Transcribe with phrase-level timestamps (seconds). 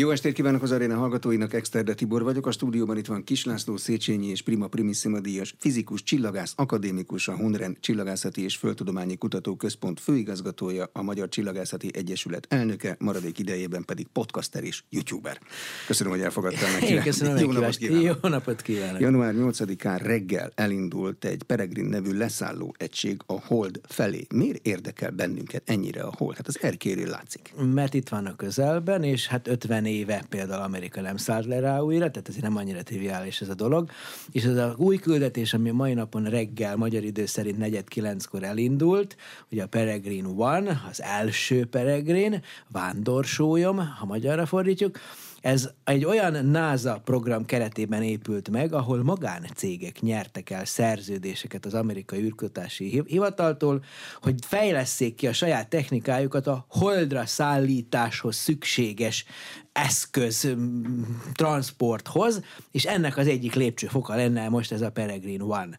[0.00, 2.46] Jó estét kívánok az aréna hallgatóinak, Exterde Tibor vagyok.
[2.46, 7.76] A stúdióban itt van Kislászló Széchenyi és Prima Primissima díjas, fizikus, csillagász, akadémikus, a Hunren
[7.80, 14.82] Csillagászati és Földtudományi Kutatóközpont főigazgatója, a Magyar Csillagászati Egyesület elnöke, maradék idejében pedig podcaster és
[14.90, 15.40] youtuber.
[15.86, 16.90] Köszönöm, hogy elfogadtál meg.
[16.90, 18.18] Én köszönöm, Jó napot kívánok.
[18.22, 19.00] Jó napot kívánok.
[19.00, 24.26] Január 8-án reggel elindult egy Peregrin nevű leszálló egység a Hold felé.
[24.34, 26.36] Miért érdekel bennünket ennyire a Hold?
[26.36, 27.54] Hát az erkérő látszik.
[27.74, 31.78] Mert itt van a közelben, és hát 50 éve például Amerika nem szállt le rá
[31.78, 33.90] újra, tehát azért nem annyira triviális ez a dolog.
[34.32, 39.16] És ez az új küldetés, ami mai napon reggel, magyar idő szerint negyed kilenckor elindult,
[39.50, 44.98] ugye a Peregrine One, az első Peregrine, vándorsólyom, ha magyarra fordítjuk,
[45.40, 52.22] ez egy olyan NASA program keretében épült meg, ahol magáncégek nyertek el szerződéseket az amerikai
[52.22, 53.84] űrkutatási hivataltól,
[54.20, 59.24] hogy fejleszék ki a saját technikájukat a holdra szállításhoz szükséges
[59.84, 60.54] eszköz
[61.34, 65.78] transporthoz, és ennek az egyik lépcsőfoka lenne most ez a Peregrine One.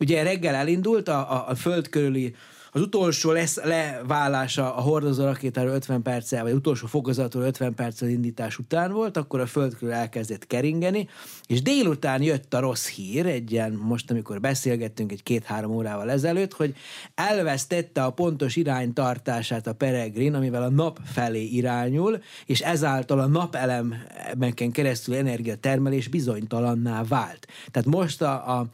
[0.00, 2.34] Ugye reggel elindult a, a, a föld körüli
[2.72, 8.58] az utolsó lesz, leválása a hordozó rakétáról 50 perccel, vagy utolsó fokozatról 50 perccel indítás
[8.58, 11.08] után volt, akkor a föld körül elkezdett keringeni,
[11.46, 16.52] és délután jött a rossz hír, egy ilyen, most amikor beszélgettünk egy két-három órával ezelőtt,
[16.52, 16.74] hogy
[17.14, 24.70] elvesztette a pontos iránytartását a Peregrin, amivel a nap felé irányul, és ezáltal a napelemeken
[24.72, 27.46] keresztül energiatermelés bizonytalanná vált.
[27.70, 28.66] Tehát most a, a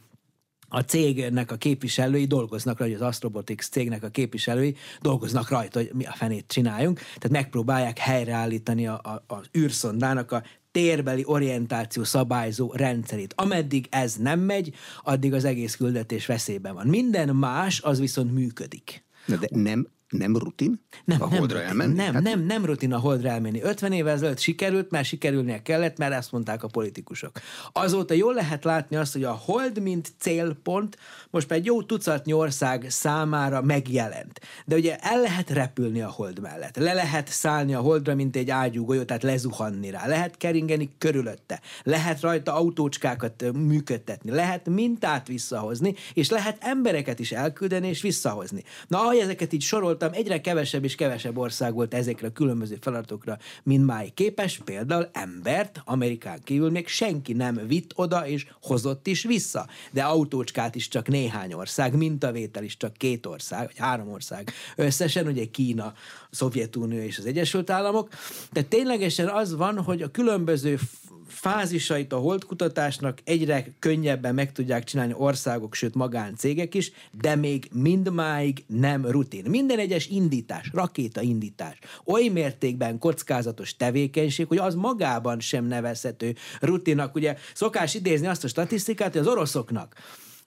[0.69, 6.05] a cégnek a képviselői dolgoznak rajta, az Astrobotics cégnek a képviselői dolgoznak rajta, hogy mi
[6.05, 13.33] a fenét csináljunk, tehát megpróbálják helyreállítani a, a, az űrszondának a térbeli orientáció szabályzó rendszerét.
[13.37, 16.87] Ameddig ez nem megy, addig az egész küldetés veszélyben van.
[16.87, 19.03] Minden más, az viszont működik.
[19.25, 21.93] Na de nem nem rutin nem, a nem holdra rutin, elmenni?
[21.93, 22.23] Nem, hát...
[22.23, 23.61] nem, nem rutin a holdra elmenni.
[23.61, 27.39] 50 évvel ezelőtt sikerült, mert sikerülnie kellett, mert ezt mondták a politikusok.
[27.71, 30.97] Azóta jól lehet látni azt, hogy a hold, mint célpont,
[31.29, 34.41] most már egy jó tucatnyi ország számára megjelent.
[34.65, 36.77] De ugye el lehet repülni a hold mellett.
[36.77, 40.07] Le lehet szállni a holdra, mint egy ágyúgolyó, tehát lezuhanni rá.
[40.07, 41.61] Lehet keringeni körülötte.
[41.83, 44.31] Lehet rajta autócskákat működtetni.
[44.31, 48.63] Lehet mintát visszahozni, és lehet embereket is elküldeni és visszahozni.
[48.87, 52.77] Na, ahogy ezeket így soroltam, mondtam, egyre kevesebb és kevesebb ország volt ezekre a különböző
[52.81, 59.07] feladatokra, mint máig képes, például embert Amerikán kívül még senki nem vitt oda és hozott
[59.07, 59.67] is vissza.
[59.91, 65.27] De autócskát is csak néhány ország, mintavétel is csak két ország, vagy három ország összesen,
[65.27, 65.93] ugye Kína,
[66.31, 68.09] Szovjetunió és az Egyesült Államok.
[68.51, 70.79] De ténylegesen az van, hogy a különböző
[71.27, 76.91] fázisait a holdkutatásnak egyre könnyebben meg tudják csinálni országok, sőt magáncégek is,
[77.21, 79.45] de még mindmáig nem rutin.
[79.49, 87.15] Minden egyes indítás, rakétaindítás oly mértékben kockázatos tevékenység, hogy az magában sem nevezhető rutinnak.
[87.15, 89.95] Ugye szokás idézni azt a statisztikát, hogy az oroszoknak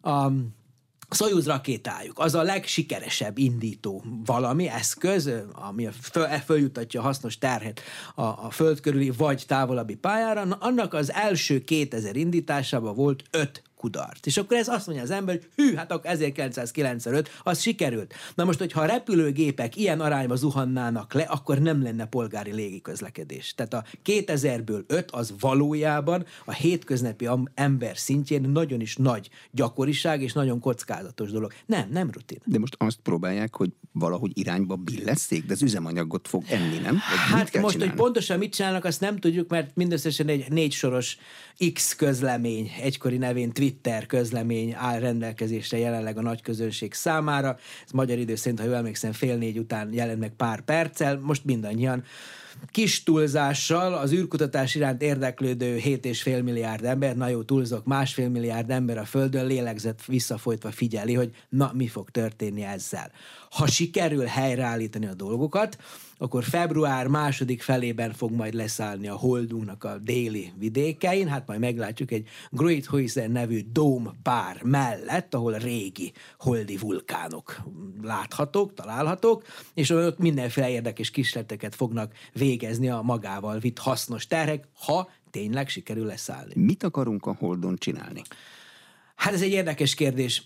[0.00, 0.30] a
[1.10, 7.80] Soyuz rakétájuk az a legsikeresebb indító valami, eszköz, ami föl, följutatja a hasznos terhet
[8.14, 10.56] a, a föld körüli vagy távolabbi pályára.
[10.60, 14.26] Annak az első 2000 indításában volt öt kudart.
[14.26, 18.14] És akkor ez azt mondja az ember, hogy hű, hát akkor 1995, az sikerült.
[18.34, 23.54] Na most, hogyha a repülőgépek ilyen arányba zuhannának le, akkor nem lenne polgári légiközlekedés.
[23.54, 30.32] Tehát a 2000-ből 5 az valójában a hétköznapi ember szintjén nagyon is nagy gyakoriság és
[30.32, 31.52] nagyon kockázatos dolog.
[31.66, 32.38] Nem, nem rutin.
[32.44, 36.94] De most azt próbálják, hogy valahogy irányba billesszék, de az üzemanyagot fog enni, nem?
[36.94, 37.92] Vagy hát most, csinálni?
[37.92, 41.16] hogy pontosan mit csinálnak, azt nem tudjuk, mert mindösszesen egy négy soros
[41.72, 47.58] X közlemény, egykori nevén Twitter közlemény áll rendelkezésre jelenleg a nagy közönség számára.
[47.84, 51.18] Ez magyar idő szerint, ha jól emlékszem, fél négy után jelent meg pár perccel.
[51.18, 52.04] Most mindannyian
[52.70, 58.98] kis túlzással az űrkutatás iránt érdeklődő 7,5 milliárd ember, na jó, túlzok, másfél milliárd ember
[58.98, 63.10] a Földön lélegzett visszafolytva figyeli, hogy na, mi fog történni ezzel.
[63.50, 65.78] Ha sikerül helyreállítani a dolgokat,
[66.18, 72.10] akkor február második felében fog majd leszállni a holdunknak a déli vidékein, hát majd meglátjuk
[72.10, 77.60] egy Great Hoysen nevű dóm pár mellett, ahol régi holdi vulkánok
[78.02, 79.44] láthatók, találhatók,
[79.74, 86.06] és ott mindenféle érdekes kísérleteket fognak végezni a magával vitt hasznos terhek, ha tényleg sikerül
[86.06, 86.52] leszállni.
[86.54, 88.22] Mit akarunk a holdon csinálni?
[89.14, 90.42] Hát ez egy érdekes kérdés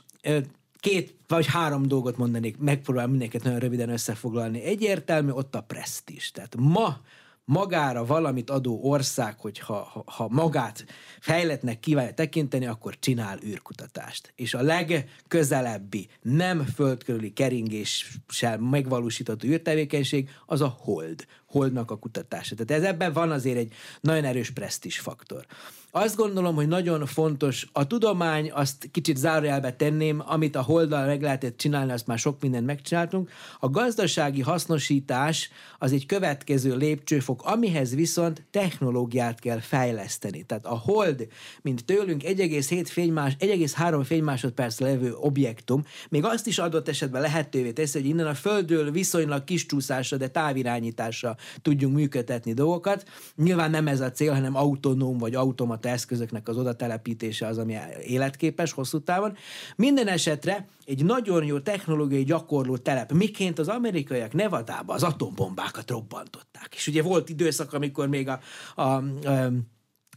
[0.83, 4.63] két vagy három dolgot mondanék, megpróbálom mindenket nagyon röviden összefoglalni.
[4.63, 6.31] Egyértelmű ott a presztis.
[6.31, 7.01] Tehát ma
[7.45, 10.85] magára valamit adó ország, hogy ha, ha, ha magát
[11.21, 14.33] fejletnek kívánja tekinteni, akkor csinál űrkutatást.
[14.37, 22.55] És a legközelebbi, nem földkörüli keringéssel megvalósított űrtevékenység az a hold, holdnak a kutatása.
[22.55, 25.47] Tehát ez ebben van azért egy nagyon erős presztis faktor.
[25.95, 31.23] Azt gondolom, hogy nagyon fontos, a tudomány, azt kicsit zárójelbe tenném, amit a holddal meg
[31.23, 33.31] lehetett csinálni, azt már sok mindent megcsináltunk.
[33.61, 40.43] A gazdasági hasznosítás az egy következő lépcsőfok, amihez viszont technológiát kell fejleszteni.
[40.43, 41.27] Tehát a hold,
[41.63, 47.99] mint tőlünk 1,7 fénymás, 1,3 fénymásodperc levő objektum, még azt is adott esetben lehetővé teszi,
[47.99, 53.05] hogy innen a Földről viszonylag kis csúszásra, de távirányításra tudjunk működtetni dolgokat.
[53.37, 57.59] Nyilván nem ez a cél, hanem autonóm vagy automat automata eszközöknek az oda telepítése az,
[57.59, 57.77] ami
[58.07, 59.37] életképes hosszú távon.
[59.77, 66.75] Minden esetre egy nagyon jó technológiai gyakorló telep, miként az amerikaiak Nevadába az atombombákat robbantották.
[66.75, 68.41] És ugye volt időszak, amikor még a,
[68.75, 69.03] a, a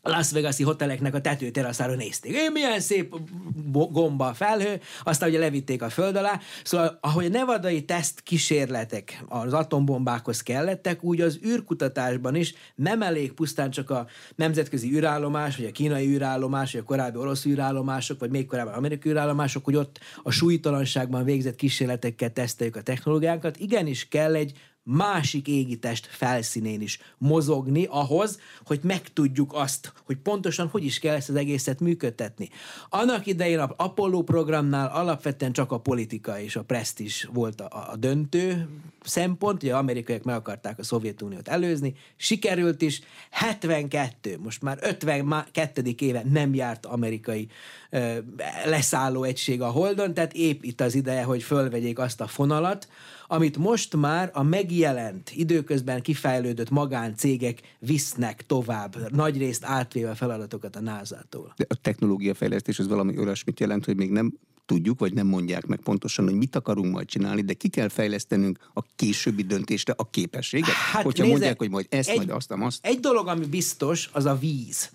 [0.07, 2.33] Las Vegas-i hoteleknek a tetőteraszára nézték.
[2.35, 3.15] Én milyen szép
[3.71, 6.39] gomba felhő, aztán ugye levitték a föld alá.
[6.63, 13.31] Szóval, ahogy a nevadai teszt kísérletek az atombombákhoz kellettek, úgy az űrkutatásban is nem elég
[13.31, 18.29] pusztán csak a nemzetközi űrállomás, vagy a kínai űrállomás, vagy a korábbi orosz űrállomások, vagy
[18.29, 23.57] még korábban amerikai űrállomások, hogy ott a súlytalanságban végzett kísérletekkel teszteljük a technológiánkat.
[23.57, 24.51] Igenis kell egy
[24.87, 31.29] másik égitest felszínén is mozogni ahhoz, hogy megtudjuk azt, hogy pontosan hogy is kell ezt
[31.29, 32.49] az egészet működtetni.
[32.89, 37.95] Annak idején a Apollo programnál alapvetően csak a politika és a presztis volt a, a
[37.95, 38.67] döntő
[39.03, 45.95] szempont, ugye amerikaiak meg akarták a Szovjetuniót előzni, sikerült is, 72, most már 52.
[45.97, 47.47] éve nem járt amerikai
[47.89, 48.17] ö,
[48.65, 52.87] leszálló egység a Holdon, tehát épp itt az ideje, hogy fölvegyék azt a fonalat,
[53.27, 61.53] amit most már a megjelent, időközben kifejlődött magáncégek visznek tovább, nagyrészt átvéve feladatokat a NASA-tól.
[61.57, 64.33] De a technológiafejlesztés az valami olyasmit jelent, hogy még nem
[64.65, 68.57] tudjuk, vagy nem mondják meg pontosan, hogy mit akarunk majd csinálni, de ki kell fejlesztenünk
[68.73, 70.69] a későbbi döntésre a képességet.
[70.69, 72.85] Hát Hogyha nézze, mondják, hogy majd ezt, egy, majd azt, azt.
[72.85, 74.89] Egy dolog, ami biztos, az a víz.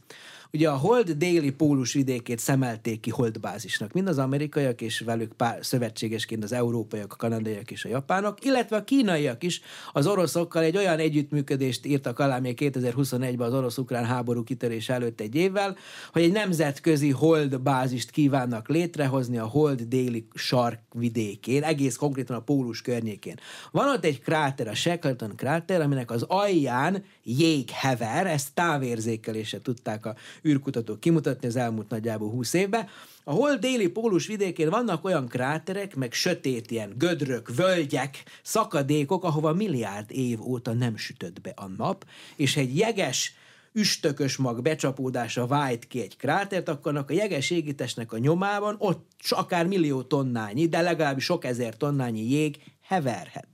[0.52, 3.93] Ugye a Hold déli pólus vidékét szemelték ki holdbázisnak.
[3.93, 8.76] Mind az amerikaiak és velük pár szövetségesként az európaiak, a kanadaiak és a japánok, illetve
[8.76, 9.61] a kínaiak is
[9.93, 15.35] az oroszokkal egy olyan együttműködést írtak alá még 2021-ben az orosz-ukrán háború kitörés előtt egy
[15.35, 15.76] évvel,
[16.12, 23.38] hogy egy nemzetközi holdbázist kívánnak létrehozni a hold déli sarkvidékén, egész konkrétan a pólus környékén.
[23.70, 30.06] Van ott egy kráter, a Shackleton kráter, aminek az alján jég hever, ezt távérzékelése tudták
[30.06, 30.14] a
[30.48, 32.88] űrkutatók kimutatni az elmúlt nagyjából 20 évben,
[33.25, 39.52] a hol déli pólus vidékén vannak olyan kráterek, meg sötét ilyen gödrök, völgyek, szakadékok, ahova
[39.52, 42.04] milliárd év óta nem sütött be a nap,
[42.37, 43.34] és egy jeges,
[43.72, 49.66] üstökös mag becsapódása vájt ki egy krátert, akkor a jeges égitesnek a nyomában ott akár
[49.66, 53.46] millió tonnányi, de legalábbis sok ezer tonnányi jég heverhet.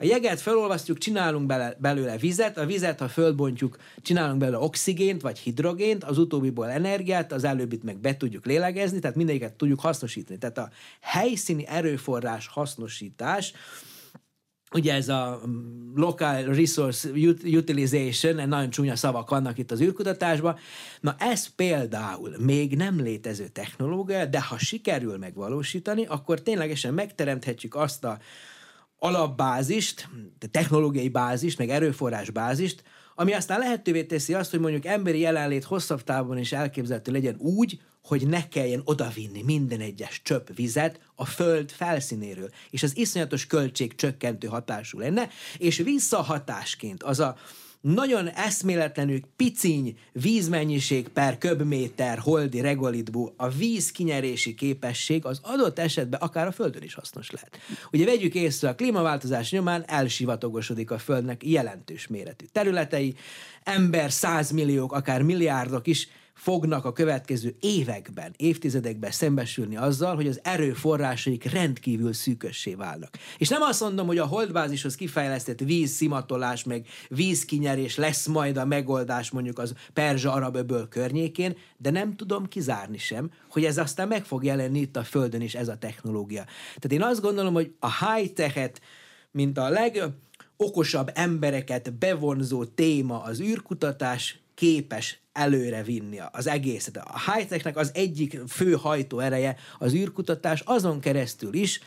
[0.00, 5.38] A jeget felolvasztjuk, csinálunk bele, belőle vizet, a vizet, ha fölbontjuk, csinálunk belőle oxigént vagy
[5.38, 10.38] hidrogént, az utóbbiból energiát, az előbbit meg be tudjuk lélegezni, tehát mindegyiket tudjuk hasznosítani.
[10.38, 13.52] Tehát a helyszíni erőforrás hasznosítás,
[14.72, 17.08] ugye ez a mm, local resource
[17.44, 20.58] utilization, nagyon csúnya szavak vannak itt az űrkutatásban,
[21.00, 28.04] na ez például még nem létező technológia, de ha sikerül megvalósítani, akkor ténylegesen megteremthetjük azt
[28.04, 28.18] a
[28.98, 30.08] alapbázist,
[30.50, 32.82] technológiai bázist, meg erőforrás bázist,
[33.14, 37.80] ami aztán lehetővé teszi azt, hogy mondjuk emberi jelenlét hosszabb távon is elképzelhető legyen úgy,
[38.02, 43.94] hogy ne kelljen odavinni minden egyes csöpp vizet a föld felszínéről, és az iszonyatos költség
[43.94, 47.36] csökkentő hatású lenne, és visszahatásként az a
[47.80, 56.20] nagyon eszméletlenül piciny vízmennyiség per köbméter holdi regolitbú, a víz kinyerési képesség az adott esetben
[56.20, 57.58] akár a Földön is hasznos lehet.
[57.92, 63.14] Ugye vegyük észre, a klímaváltozás nyomán elsivatogosodik a Földnek jelentős méretű területei,
[63.64, 66.08] ember százmilliók, akár milliárdok is
[66.38, 73.16] fognak a következő években, évtizedekben szembesülni azzal, hogy az erőforrásaik rendkívül szűkössé válnak.
[73.38, 79.30] És nem azt mondom, hogy a holdbázishoz kifejlesztett vízszimatolás, meg vízkinyerés lesz majd a megoldás
[79.30, 84.44] mondjuk az Perzsa-Arab öböl környékén, de nem tudom kizárni sem, hogy ez aztán meg fog
[84.44, 86.44] jelenni itt a Földön is ez a technológia.
[86.64, 88.80] Tehát én azt gondolom, hogy a high-tech-et,
[89.30, 96.96] mint a legokosabb embereket bevonzó téma az űrkutatás, képes előre vinni az egészet.
[96.96, 101.80] A high-technek az egyik fő hajtó ereje az űrkutatás azon keresztül is,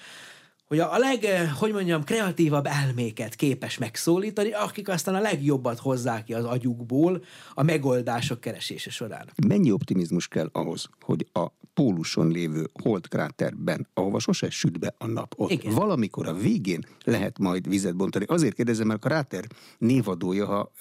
[0.71, 6.23] hogy a leg, eh, hogy mondjam, kreatívabb elméket képes megszólítani, akik aztán a legjobbat hozzák
[6.23, 7.23] ki az agyukból
[7.53, 9.29] a megoldások keresése során.
[9.47, 15.33] Mennyi optimizmus kell ahhoz, hogy a póluson lévő holdkráterben, ahova sose süt be a nap,
[15.37, 15.73] ott Igen.
[15.73, 18.25] valamikor a végén lehet majd vizet bontani.
[18.27, 19.45] Azért kérdezem, mert a kráter
[19.77, 20.71] névadója ha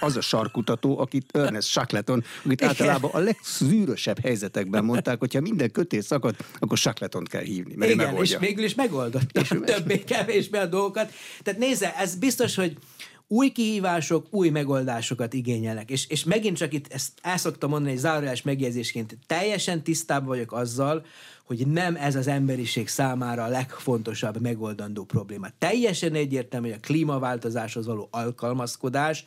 [0.00, 6.04] az a sarkutató, akit Ernest Shackleton, akit általában a legszűrösebb helyzetekben mondták, hogyha minden kötés
[6.04, 7.74] szakad, akkor Shackleton kell hívni.
[7.74, 11.12] Mert Igen, és végül is megoldott és többé-kevésbé a dolgokat.
[11.42, 12.76] Tehát nézze, ez biztos, hogy
[13.32, 15.90] új kihívások, új megoldásokat igényelnek.
[15.90, 20.52] És, és megint csak itt ezt el szoktam mondani egy zárójás megjegyzésként, teljesen tisztában vagyok
[20.52, 21.04] azzal,
[21.44, 25.46] hogy nem ez az emberiség számára a legfontosabb megoldandó probléma.
[25.58, 29.24] Teljesen egyértelmű, hogy a klímaváltozáshoz való alkalmazkodás,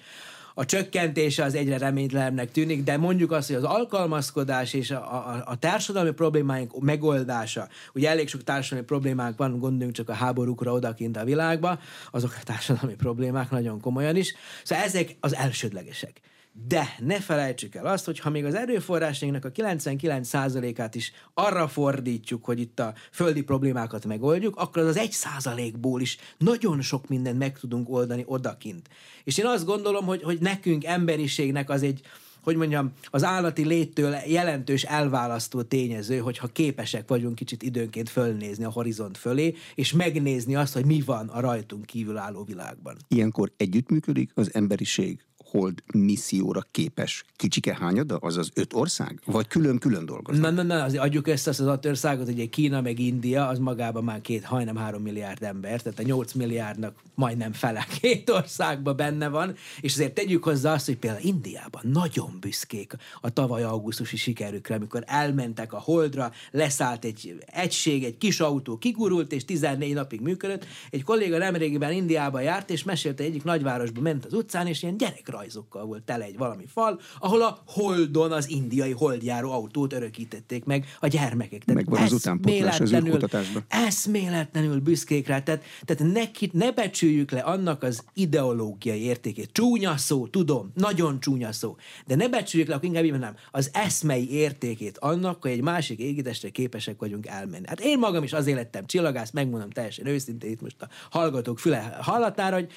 [0.54, 5.44] a csökkentése az egyre reménytelennek tűnik, de mondjuk azt, hogy az alkalmazkodás és a, a,
[5.46, 11.18] a társadalmi problémáink megoldása, ugye elég sok társadalmi problémánk van, gondoljunk csak a háborúkra odakint
[11.18, 11.80] a világba,
[12.12, 16.22] azok a társadalmi problémák nagyon komolyan is, szóval ezek az elsődlegesek.
[16.68, 22.46] De ne felejtsük el azt, hogy ha még az erőforrásainknak a 99%-át is arra fordítjuk,
[22.46, 27.60] hogy itt a földi problémákat megoldjuk, akkor az az 1%-ból is nagyon sok mindent meg
[27.60, 28.90] tudunk oldani odakint.
[29.24, 32.02] És én azt gondolom, hogy, hogy nekünk emberiségnek az egy,
[32.44, 38.70] hogy mondjam, az állati léttől jelentős elválasztó tényező, hogyha képesek vagyunk kicsit időnként fölnézni a
[38.70, 42.98] horizont fölé, és megnézni azt, hogy mi van a rajtunk kívül álló világban.
[43.08, 49.22] Ilyenkor együttműködik az emberiség hold misszióra képes kicsike hányada, azaz öt ország?
[49.26, 50.54] Vagy külön-külön dolgoznak?
[50.54, 54.04] Na, na, na, azért adjuk ezt az öt országot, hogy Kína meg India, az magában
[54.04, 59.28] már két, hajnam három milliárd ember, tehát a nyolc milliárdnak majdnem fele két országban benne
[59.28, 64.76] van, és azért tegyük hozzá azt, hogy például Indiában nagyon büszkék a tavaly augusztusi sikerükre,
[64.76, 70.66] amikor elmentek a holdra, leszállt egy egység, egy kis autó, kigurult, és 14 napig működött.
[70.90, 75.43] Egy kolléga nemrégiben Indiába járt, és mesélte, egyik nagyvárosba ment az utcán, és ilyen gyerekrajz
[75.44, 80.86] rajzokkal volt tele egy valami fal, ahol a Holdon az indiai holdjáró autót örökítették meg
[81.00, 81.64] a gyermekek.
[81.64, 83.64] Tehát Megvan az utánpotlás az űrkutatásban.
[83.68, 85.42] Eszméletlenül büszkék rá.
[85.42, 89.50] Tehát, tehát neki, ne becsüljük le annak az ideológiai értékét.
[89.52, 91.76] Csúnya szó, tudom, nagyon csúnya szó.
[92.08, 96.00] De ne becsüljük le, akkor inkább így nem, az eszmei értékét annak, hogy egy másik
[96.00, 97.68] égitestre képesek vagyunk elmenni.
[97.68, 101.98] Hát én magam is azért lettem csillagász, megmondom teljesen őszintén itt most a hallgatók füle
[102.02, 102.72] hallatára, hogy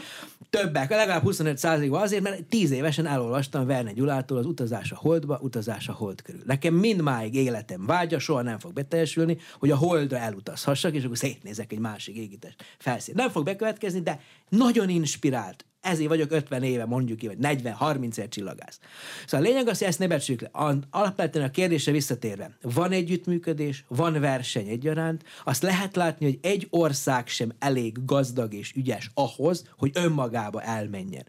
[0.51, 5.89] többek, legalább 25 azért, mert tíz évesen elolvastam Verne Gyulától az Utazás a Holdba, Utazás
[5.89, 6.41] a Hold körül.
[6.45, 11.73] Nekem mindmáig életem vágya, soha nem fog beteljesülni, hogy a Holdra elutazhassak, és akkor szétnézek
[11.73, 13.15] egy másik égítés felszín.
[13.17, 18.29] Nem fog bekövetkezni, de nagyon inspirált ezért vagyok 50 éve, mondjuk ki, vagy 40-30 év
[18.29, 18.79] csillagász.
[19.27, 20.79] Szóval a lényeg az, hogy ezt ne becsüljük le.
[20.91, 27.29] Alapvetően a kérdésre visszatérve, van együttműködés, van verseny egyaránt, azt lehet látni, hogy egy ország
[27.29, 31.27] sem elég gazdag és ügyes ahhoz, hogy önmagába elmenjen.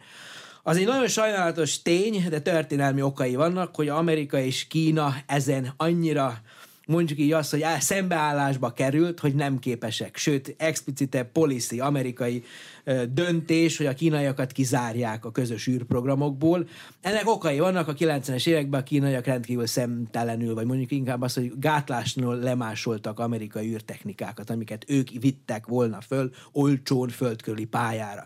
[0.68, 6.42] Az egy nagyon sajnálatos tény, de történelmi okai vannak, hogy Amerika és Kína ezen annyira
[6.86, 10.18] mondjuk így azt, hogy szembeállásba került, hogy nem képesek.
[10.18, 12.44] Sőt, explicite policy, amerikai
[13.10, 16.68] döntés, hogy a kínaiakat kizárják a közös űrprogramokból.
[17.02, 21.52] Ennek okai vannak, a 90-es években a kínaiak rendkívül szemtelenül, vagy mondjuk inkább az, hogy
[21.60, 28.26] gátlásnól lemásoltak amerikai űrtechnikákat, amiket ők vittek volna föl olcsón földkörüli pályára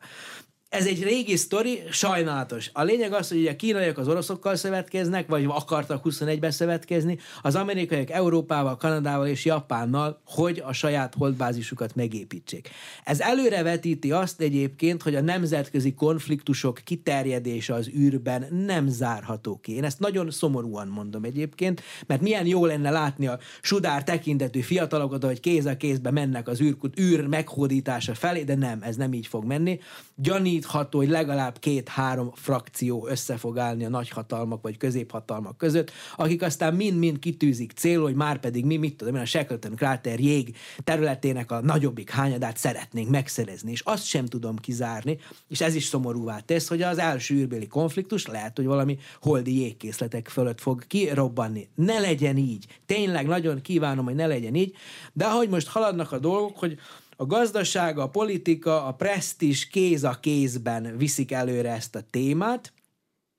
[0.72, 2.70] ez egy régi sztori, sajnálatos.
[2.74, 8.10] A lényeg az, hogy a kínaiak az oroszokkal szövetkeznek, vagy akartak 21-ben szövetkezni, az amerikaiak
[8.10, 12.70] Európával, Kanadával és Japánnal, hogy a saját holdbázisukat megépítsék.
[13.04, 19.76] Ez előrevetíti azt egyébként, hogy a nemzetközi konfliktusok kiterjedése az űrben nem zárható ki.
[19.76, 25.24] Én ezt nagyon szomorúan mondom egyébként, mert milyen jó lenne látni a sudár tekintetű fiatalokat,
[25.24, 29.28] hogy kéz a kézbe mennek az űrkut, űr meghódítása felé, de nem, ez nem így
[29.28, 29.80] fog menni.
[30.16, 36.42] Gyanít gyanítható, hogy legalább két-három frakció össze fog állni a nagyhatalmak vagy középhatalmak között, akik
[36.42, 40.56] aztán mind-mind kitűzik cél, hogy már pedig mi, mit tudom én, a Shackleton kráter jég
[40.84, 46.40] területének a nagyobbik hányadát szeretnénk megszerezni, és azt sem tudom kizárni, és ez is szomorúvá
[46.40, 51.70] tesz, hogy az első űrbéli konfliktus lehet, hogy valami holdi jégkészletek fölött fog kirobbanni.
[51.76, 52.66] Ne legyen így.
[52.86, 54.76] Tényleg nagyon kívánom, hogy ne legyen így,
[55.14, 56.80] de ahogy most haladnak a dolgok, hogy
[57.22, 62.74] a gazdaság, a politika, a presztis kéz a kézben viszik előre ezt a témát,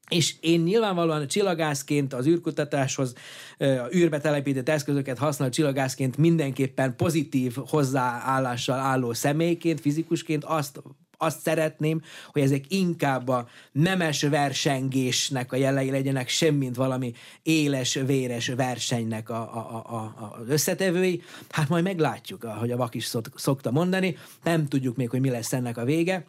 [0.08, 3.14] és én nyilvánvalóan csillagászként az űrkutatáshoz,
[3.58, 10.82] a űrbe telepített eszközöket használ csillagászként mindenképpen pozitív hozzáállással álló személyként, fizikusként azt
[11.22, 12.02] azt szeretném,
[12.32, 17.12] hogy ezek inkább a nemes versengésnek a jelei legyenek, semmint valami
[17.42, 21.22] éles, véres versenynek a, a, a, a, összetevői.
[21.50, 25.52] Hát majd meglátjuk, ahogy a vak is szokta mondani, nem tudjuk még, hogy mi lesz
[25.52, 26.24] ennek a vége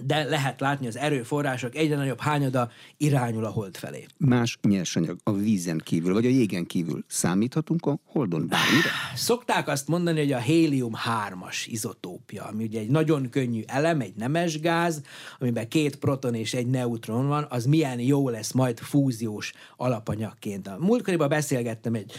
[0.00, 4.06] de lehet látni, az erőforrások egyre nagyobb hányada irányul a hold felé.
[4.16, 8.88] Más nyersanyag a vízen kívül, vagy a jégen kívül számíthatunk a holdon bármire?
[9.14, 14.14] Szokták azt mondani, hogy a hélium 3-as izotópia, ami ugye egy nagyon könnyű elem, egy
[14.14, 15.02] nemes gáz,
[15.38, 20.66] amiben két proton és egy neutron van, az milyen jó lesz majd fúziós alapanyagként.
[20.66, 22.12] A múltkoriban beszélgettem egy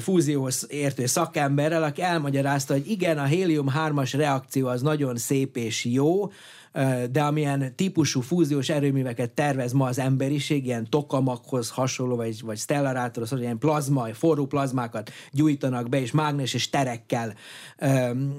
[0.00, 5.84] fúziós értő szakemberrel, aki elmagyarázta, hogy igen, a hélium 3-as reakció az nagyon szép és
[5.84, 6.30] jó,
[7.10, 13.30] de amilyen típusú fúziós erőműveket tervez ma az emberiség, ilyen tokamakhoz hasonló, vagy, vagy stellarátorhoz,
[13.30, 17.34] hogy ilyen plazma, forró plazmákat gyújtanak be, és mágneses terekkel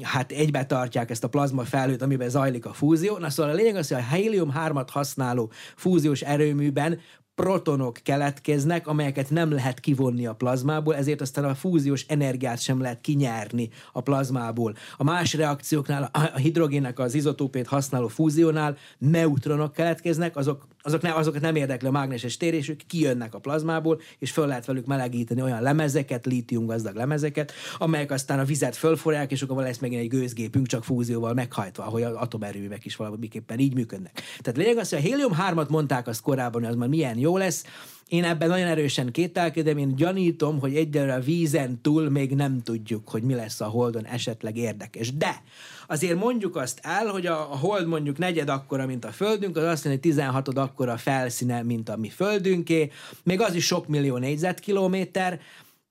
[0.01, 3.17] hát egybe tartják ezt a plazma felhőt, amiben zajlik a fúzió.
[3.17, 6.99] Na szóval a lényeg az, hogy a hélium-3-at használó fúziós erőműben
[7.37, 13.01] protonok keletkeznek, amelyeket nem lehet kivonni a plazmából, ezért aztán a fúziós energiát sem lehet
[13.01, 14.75] kinyerni a plazmából.
[14.97, 21.41] A más reakcióknál, a hidrogénnek az izotópét használó fúziónál neutronok keletkeznek, azok, azok ne, azokat
[21.41, 26.25] nem érdekli a mágneses térésük, kijönnek a plazmából, és föl lehet velük melegíteni olyan lemezeket,
[26.25, 30.83] lítium gazdag lemezeket, amelyek aztán a vizet fölforják, és akkor lesz megint egy gőzgépünk, csak
[30.83, 34.21] fúzióval meghajtva, ahogy az atomerőművek is valamiképpen így működnek.
[34.41, 37.63] Tehát lényeg az, hogy a hélium-3-at mondták azt korábban, hogy az már milyen jó lesz.
[38.07, 43.09] Én ebben nagyon erősen kételkedem, én gyanítom, hogy egyelőre a vízen túl még nem tudjuk,
[43.09, 45.13] hogy mi lesz a Holdon esetleg érdekes.
[45.13, 45.41] De
[45.87, 49.83] azért mondjuk azt el, hogy a Hold mondjuk negyed akkora, mint a Földünk, az azt
[49.83, 52.91] jelenti, hogy 16 akkora felszíne, mint a mi Földünké,
[53.23, 55.39] még az is sok millió négyzetkilométer,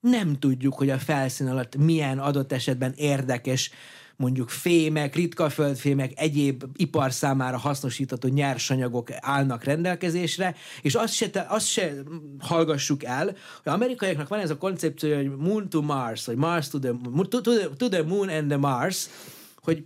[0.00, 3.70] nem tudjuk, hogy a felszín alatt milyen adott esetben érdekes
[4.16, 11.66] mondjuk fémek, ritka földfémek, egyéb ipar számára hasznosítható nyersanyagok állnak rendelkezésre, és azt se, azt
[11.66, 11.92] se
[12.38, 13.25] hallgassuk el,
[13.62, 16.90] hogy amerikaiaknak van ez a koncepció, hogy moon to Mars, vagy Mars to the,
[17.28, 19.08] to, to, the, to the moon and the Mars,
[19.56, 19.85] hogy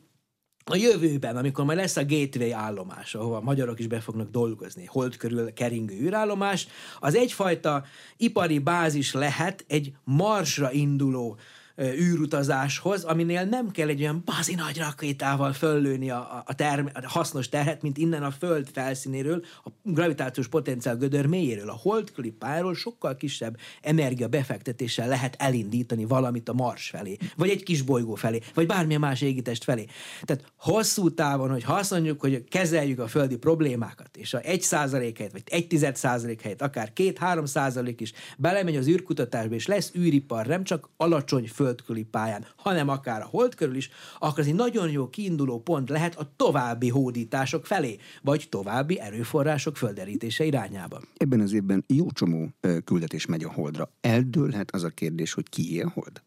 [0.64, 4.84] a jövőben, amikor majd lesz a gateway állomás, ahova a magyarok is be fognak dolgozni,
[4.84, 6.66] hold körül keringő űrállomás,
[7.00, 7.84] az egyfajta
[8.16, 11.38] ipari bázis lehet egy marsra induló
[11.80, 17.48] űrutazáshoz, aminél nem kell egy olyan bazi nagy rakétával föllőni a, a, term, a hasznos
[17.48, 21.68] terhet, mint innen a Föld felszínéről, a gravitációs potenciál gödör mélyéről.
[21.68, 27.62] A hold pályáról sokkal kisebb energia befektetéssel lehet elindítani valamit a Mars felé, vagy egy
[27.62, 29.84] kis bolygó felé, vagy bármilyen más égitest felé.
[30.22, 34.62] Tehát hosszú távon, hogy ha azt mondjuk, hogy kezeljük a földi problémákat, és a 1
[34.62, 35.96] százalék helyett, vagy 1 tized
[36.42, 41.69] helyett, akár 2-3 százalék is belemegy az űrkutatásba, és lesz űripar, nem csak alacsony föld
[41.70, 45.88] földkörüli pályán, hanem akár a hold körül is, akkor ez egy nagyon jó kiinduló pont
[45.88, 51.00] lehet a további hódítások felé, vagy további erőforrások földerítése irányába.
[51.16, 52.48] Ebben az évben jó csomó
[52.84, 53.90] küldetés megy a holdra.
[54.00, 56.22] Eldőlhet az a kérdés, hogy ki a hold?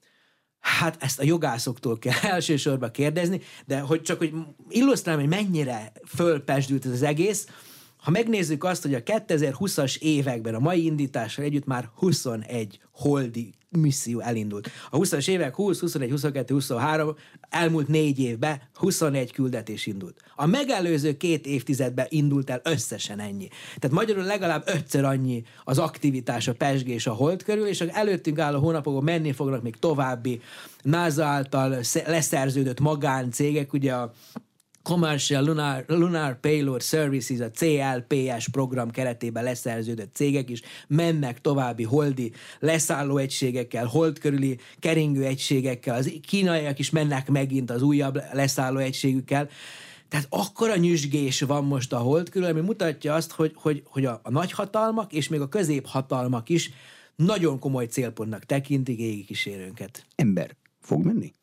[0.60, 4.34] Hát ezt a jogászoktól kell elsősorban kérdezni, de hogy csak hogy
[4.70, 7.48] illusztrálom, hogy mennyire fölpesdült ez az egész,
[8.04, 14.20] ha megnézzük azt, hogy a 2020-as években a mai indítással együtt már 21 holdi misszió
[14.20, 14.70] elindult.
[14.90, 17.16] A 20-as évek 20, 21, 22, 23,
[17.50, 20.18] elmúlt négy évben 21 küldetés indult.
[20.36, 23.48] A megelőző két évtizedben indult el összesen ennyi.
[23.76, 28.60] Tehát magyarul legalább ötször annyi az aktivitás, a pesgés a hold körül, és előttünk álló
[28.60, 30.42] hónapokban menni fognak még további
[30.82, 34.14] NASA által leszerződött magáncégek, ugye a
[34.84, 42.32] Commercial Lunar, Lunar Payload Services, a CLPS program keretében leszerződött cégek is mennek további holdi
[42.60, 49.50] leszálló egységekkel, hold körüli keringő egységekkel, az kínaiak is mennek megint az újabb leszálló egységükkel.
[50.10, 54.20] Tehát akkora nyüzsgés van most a hold körül, ami mutatja azt, hogy, hogy, hogy a,
[54.24, 56.72] a nagyhatalmak és még a középhatalmak is
[57.16, 60.06] nagyon komoly célpontnak tekintik égi kísérőnket.
[60.16, 61.34] Ember fog menni?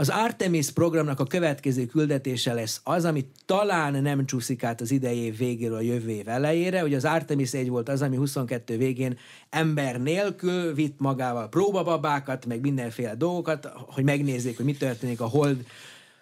[0.00, 5.18] Az Artemis programnak a következő küldetése lesz az, ami talán nem csúszik át az idei
[5.18, 6.84] év végéről a jövő év elejére.
[6.84, 9.18] Ugye az Artemis egy volt az, ami 22 végén
[9.50, 15.64] ember nélkül vitt magával próbababákat, meg mindenféle dolgokat, hogy megnézzék, hogy mi történik a hold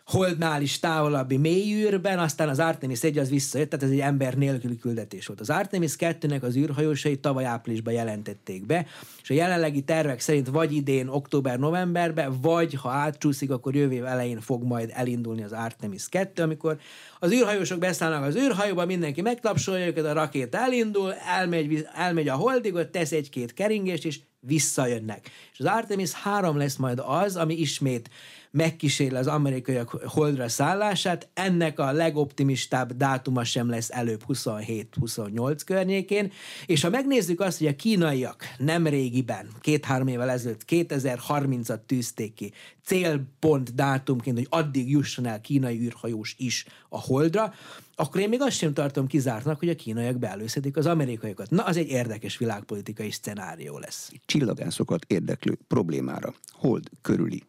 [0.06, 4.78] Holdnál is távolabbi mélyűrben, aztán az Artemis 1 az visszajött, tehát ez egy ember nélküli
[4.78, 5.40] küldetés volt.
[5.40, 8.86] Az Artemis 2-nek az űrhajósai tavaly áprilisban jelentették be,
[9.22, 14.40] és a jelenlegi tervek szerint vagy idén, október-novemberben, vagy ha átcsúszik, akkor jövő év elején
[14.40, 16.78] fog majd elindulni az Artemis 2, amikor
[17.18, 22.74] az űrhajósok beszállnak az űrhajóba, mindenki megtapsolja őket, a rakét elindul, elmegy, elmegy a holdig,
[22.74, 25.30] ott tesz egy-két keringést, és visszajönnek.
[25.52, 28.10] És az Artemis 3 lesz majd az, ami ismét
[28.56, 36.32] megkísérli az amerikaiak holdra szállását, ennek a legoptimistább dátuma sem lesz előbb 27-28 környékén,
[36.66, 42.52] és ha megnézzük azt, hogy a kínaiak nem régiben, két-három évvel ezelőtt 2030-at tűzték ki
[42.84, 47.54] célpont dátumként, hogy addig jusson el kínai űrhajós is a holdra,
[47.94, 51.50] akkor én még azt sem tartom kizártnak, hogy a kínaiak beelőszedik az amerikaiakat.
[51.50, 54.12] Na, az egy érdekes világpolitikai szcenárió lesz.
[54.26, 57.42] Csillagászokat érdeklő problémára, hold körüli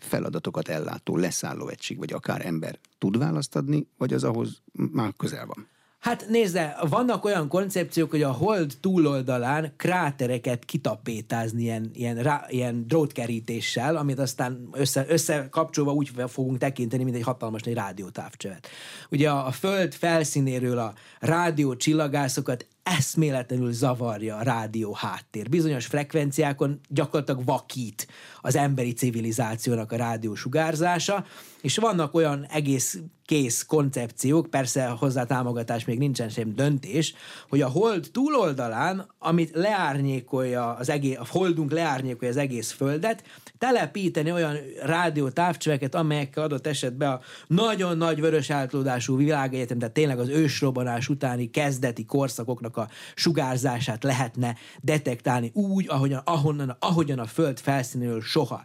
[0.00, 5.46] feladatokat ellátó leszálló egység, vagy akár ember tud választ adni, vagy az ahhoz már közel
[5.46, 5.68] van?
[6.04, 12.86] Hát nézze, vannak olyan koncepciók, hogy a hold túloldalán krátereket kitapétázni ilyen, ilyen, rá, ilyen
[12.86, 18.68] drótkerítéssel, amit aztán össze, összekapcsolva úgy fogunk tekinteni, mint egy hatalmas nagy rádiótávcsövet.
[19.10, 25.48] Ugye a, a föld felszínéről a rádió csillagászokat eszméletlenül zavarja a rádió háttér.
[25.48, 28.08] Bizonyos frekvenciákon gyakorlatilag vakít
[28.40, 31.24] az emberi civilizációnak a rádió sugárzása,
[31.64, 37.14] és vannak olyan egész kész koncepciók, persze hozzá támogatás még nincsen sem döntés,
[37.48, 43.24] hogy a hold túloldalán, amit leárnyékolja az egész, a holdunk leárnyékolja az egész földet,
[43.58, 50.18] telepíteni olyan rádió távcsöveket, amelyekkel adott esetben a nagyon nagy vörös átlódású világegyetem, tehát tényleg
[50.18, 57.60] az ősrobbanás utáni kezdeti korszakoknak a sugárzását lehetne detektálni úgy, ahogyan, ahonnan, ahogyan a föld
[57.60, 58.64] felszínéről soha.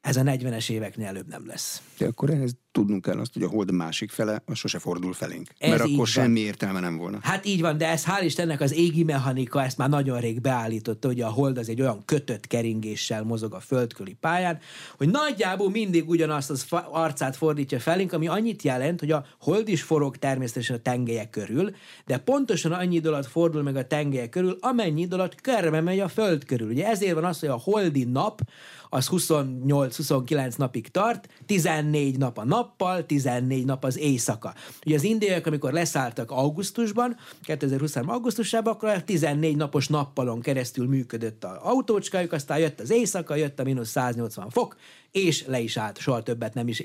[0.00, 1.82] Ez a 40-es éveknél előbb nem lesz.
[1.98, 5.48] De akkor ehhez tudnunk kell azt, hogy a hold másik fele az sose fordul felénk.
[5.58, 6.06] Ez mert akkor van.
[6.06, 7.18] semmi értelme nem volna.
[7.22, 11.08] Hát így van, de ez hál' Istennek az égi mechanika ezt már nagyon rég beállította,
[11.08, 14.58] hogy a hold az egy olyan kötött keringéssel mozog a földköli pályán,
[14.96, 19.82] hogy nagyjából mindig ugyanazt az arcát fordítja felénk, ami annyit jelent, hogy a hold is
[19.82, 21.70] forog természetesen a tengelye körül,
[22.06, 26.00] de pontosan annyi idő alatt fordul meg a tengelye körül, amennyi idő alatt körbe megy
[26.00, 26.68] a föld körül.
[26.70, 28.40] Ugye ezért van az, hogy a holdi nap
[28.88, 34.54] az 28-29 napig tart, 14 nap a nappal, 14 nap az éjszaka.
[34.86, 41.56] Ugye az indiaiak, amikor leszálltak augusztusban, 2023 augusztusában, akkor 14 napos nappalon keresztül működött az
[41.62, 44.76] autócskájuk, aztán jött az éjszaka, jött a mínusz 180 fok,
[45.12, 46.82] és le is állt, soha többet nem is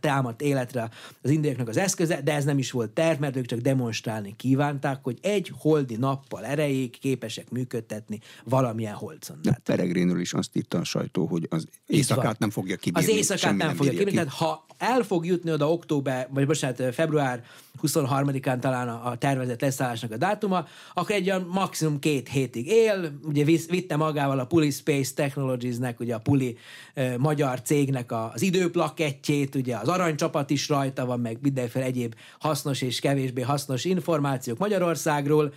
[0.00, 0.90] támadt életre
[1.22, 4.98] az indiaiaknak az eszköze, de ez nem is volt terv, mert ők csak demonstrálni kívánták,
[5.02, 9.60] hogy egy holdi nappal erejéig képesek működtetni valamilyen holdszondát.
[9.64, 13.08] Peregrinről is azt írta a sajtó, hogy az éjszakát nem fogja kibírni.
[13.08, 16.94] Az éjszakát nem, nem fogja kibírni, tehát ha el fog jutni oda október, vagy bocsánat,
[16.94, 17.44] február
[17.82, 23.18] 23-án talán a, a tervezett leszállásnak a dátuma, akkor egy olyan maximum két hétig él,
[23.24, 26.58] ugye vitte magával a Puli Space Technologies-nek, ugye a Puli
[26.94, 32.14] e, magyar cégnek a, az időplakettjét, ugye az aranycsapat is rajta van, meg mindenféle egyéb
[32.38, 35.52] hasznos és kevésbé hasznos információk Magyarországról,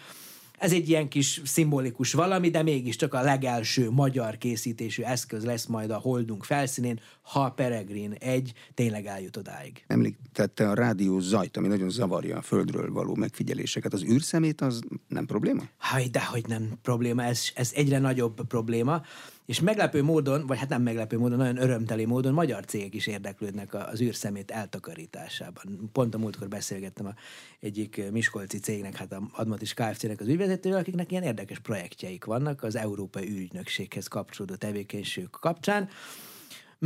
[0.57, 5.91] ez egy ilyen kis szimbolikus valami, de mégiscsak a legelső magyar készítésű eszköz lesz majd
[5.91, 9.83] a Holdunk felszínén, ha Peregrin egy tényleg eljut odáig.
[9.87, 13.93] Említette a rádió zajt, ami nagyon zavarja a Földről való megfigyeléseket.
[13.93, 15.63] Az űrszemét az nem probléma?
[15.77, 19.01] Haj, hogy nem probléma, ez, ez egyre nagyobb probléma
[19.45, 23.73] és meglepő módon, vagy hát nem meglepő módon, nagyon örömteli módon magyar cégek is érdeklődnek
[23.73, 25.89] az űrszemét eltakarításában.
[25.91, 27.13] Pont a múltkor beszélgettem a
[27.59, 32.75] egyik miskolci cégnek, hát a Admatis Kft-nek az ügyvezetővel, akiknek ilyen érdekes projektjeik vannak az
[32.75, 35.89] Európai Ügynökséghez kapcsolódó tevékenység kapcsán,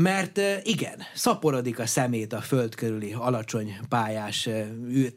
[0.02, 4.50] mert igen, szaporodik a szemét a föld körüli alacsony pályás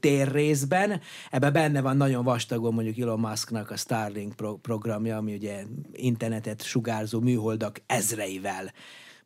[0.01, 1.01] térrészben.
[1.31, 6.63] Ebbe benne van nagyon vastagon mondjuk Elon Musknak a Starlink pro- programja, ami ugye internetet
[6.63, 8.73] sugárzó műholdak ezreivel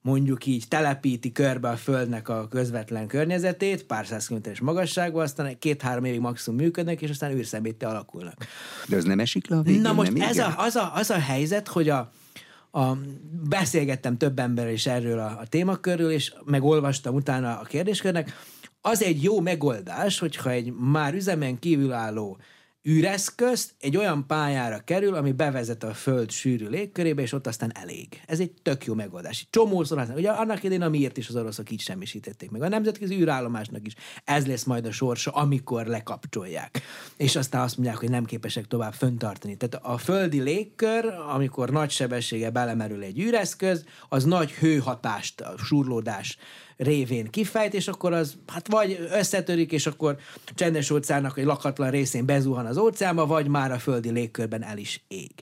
[0.01, 6.05] mondjuk így telepíti körbe a Földnek a közvetlen környezetét, pár száz kilométeres magasságban, aztán két-három
[6.05, 8.47] évig maximum működnek, és aztán űrszeméttel alakulnak.
[8.89, 11.19] De ez nem esik le a végén, Na most ez a, az, a, az a
[11.19, 12.13] helyzet, hogy a,
[12.77, 12.99] a,
[13.49, 18.33] beszélgettem több emberrel is erről a, a témakörről, és megolvastam utána a kérdéskörnek.
[18.81, 22.39] Az egy jó megoldás, hogyha egy már üzemen kívülálló
[22.89, 28.23] űreszközt egy olyan pályára kerül, ami bevezet a Föld sűrű légkörébe, és ott aztán elég.
[28.27, 29.47] Ez egy tök jó megoldás.
[29.51, 30.17] Csomószor használ.
[30.17, 32.63] Ugye annak idén a miért is az oroszok így semmisítették meg.
[32.63, 33.95] A nemzetközi űrállomásnak is
[34.25, 36.83] ez lesz majd a sorsa, amikor lekapcsolják.
[37.17, 39.57] És aztán azt mondják, hogy nem képesek tovább föntartani.
[39.57, 46.39] Tehát a földi légkör, amikor nagy sebessége belemerül egy űreszköz, az nagy hőhatást, a surlódás
[46.77, 50.17] révén kifejt, és akkor az hát vagy összetörik, és akkor
[50.55, 55.05] csendes óceánnak egy lakatlan részén bezuhan az óceánba, vagy már a földi légkörben el is
[55.09, 55.33] ég.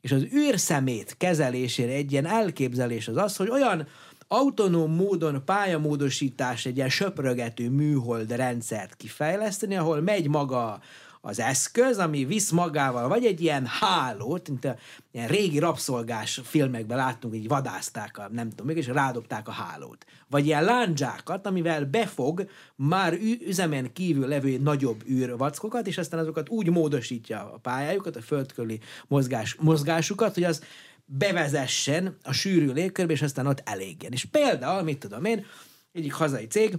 [0.00, 3.86] És az űrszemét kezelésére egy ilyen elképzelés az az, hogy olyan
[4.28, 10.80] autonóm módon pályamódosítás, egy ilyen söprögető műhold rendszert kifejleszteni, ahol megy maga
[11.20, 14.76] az eszköz, ami visz magával, vagy egy ilyen hálót, mint a
[15.12, 20.04] ilyen régi rabszolgás filmekben láttunk, hogy vadázták, a, nem tudom, mégis rádobták a hálót.
[20.28, 26.70] Vagy ilyen lándzsákat, amivel befog már üzemen kívül levő nagyobb űrvackokat, és aztán azokat úgy
[26.70, 30.62] módosítja a pályájukat, a földkörüli mozgás, mozgásukat, hogy az
[31.04, 34.12] bevezessen a sűrű légkörbe, és aztán ott elégjen.
[34.12, 35.46] És például, mit tudom én,
[35.92, 36.78] egyik hazai cég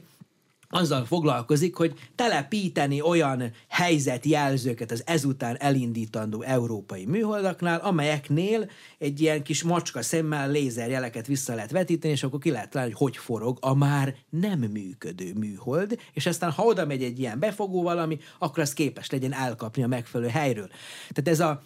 [0.72, 9.64] azzal foglalkozik, hogy telepíteni olyan helyzetjelzőket az ezután elindítandó európai műholdaknál, amelyeknél egy ilyen kis
[9.64, 13.74] macska szemmel lézerjeleket vissza lehet vetíteni, és akkor ki lehet látni, hogy hogy forog a
[13.74, 18.74] már nem működő műhold, és aztán ha oda megy egy ilyen befogó valami, akkor az
[18.74, 20.68] képes legyen elkapni a megfelelő helyről.
[21.10, 21.62] Tehát ez a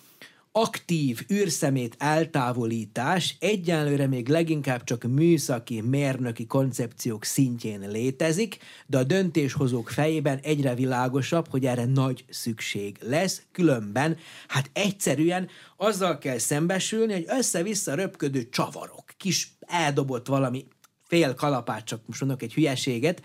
[0.58, 9.90] aktív űrszemét eltávolítás egyenlőre még leginkább csak műszaki, mérnöki koncepciók szintjén létezik, de a döntéshozók
[9.90, 17.26] fejében egyre világosabb, hogy erre nagy szükség lesz, különben hát egyszerűen azzal kell szembesülni, hogy
[17.28, 20.66] össze-vissza röpködő csavarok, kis eldobott valami
[21.08, 23.22] fél kalapát, csak most mondok egy hülyeséget,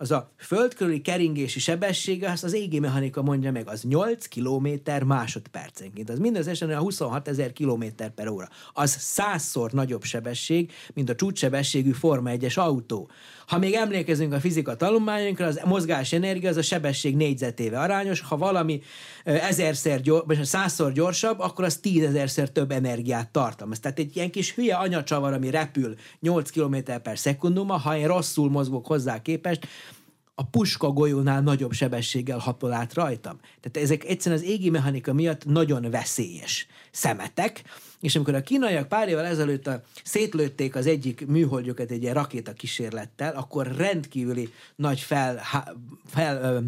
[0.00, 4.68] az a földkörüli keringési sebessége, azt az égi mechanika mondja meg, az 8 km
[5.06, 6.10] másodpercenként.
[6.10, 7.84] Az mindösszesen a 26 ezer km
[8.14, 8.48] per óra.
[8.72, 13.10] Az százszor nagyobb sebesség, mint a csúcssebességű Forma 1-es autó.
[13.46, 18.20] Ha még emlékezünk a fizika tanulmányainkra, az mozgás energia az a sebesség négyzetéve arányos.
[18.20, 18.82] Ha valami
[19.24, 23.80] ezerszer, gyor, vagy százszor gyorsabb, akkor az tízezerszer több energiát tartalmaz.
[23.80, 28.50] Tehát egy ilyen kis hülye anyacsavar, ami repül 8 km per szekunduma, ha én rosszul
[28.50, 29.66] mozgok hozzá képest,
[30.40, 33.38] a puska golyónál nagyobb sebességgel hatol át rajtam.
[33.60, 37.62] Tehát ezek egyszerűen az égi mechanika miatt nagyon veszélyes szemetek,
[38.00, 42.52] és amikor a kínaiak pár évvel ezelőtt a, szétlőtték az egyik műholdjukat egy ilyen rakéta
[42.52, 45.40] kísérlettel, akkor rendkívüli nagy fel,
[46.06, 46.62] fel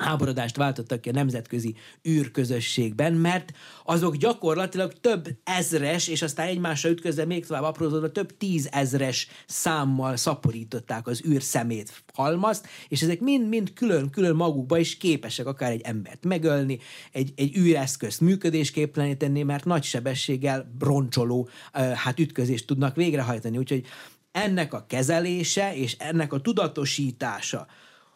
[0.00, 1.74] háborodást váltottak ki a nemzetközi
[2.08, 3.52] űrközösségben, mert
[3.84, 11.06] azok gyakorlatilag több ezres, és aztán egymásra ütközve még tovább aprózódva több tízezres számmal szaporították
[11.06, 16.78] az űrszemét halmazt, és ezek mind-mind külön-külön magukba is képesek akár egy embert megölni,
[17.12, 21.48] egy, egy űreszközt működésképtelenítenni, mert nagy sebességgel roncsoló
[21.94, 23.58] hát ütközést tudnak végrehajtani.
[23.58, 23.86] Úgyhogy
[24.32, 27.66] ennek a kezelése és ennek a tudatosítása,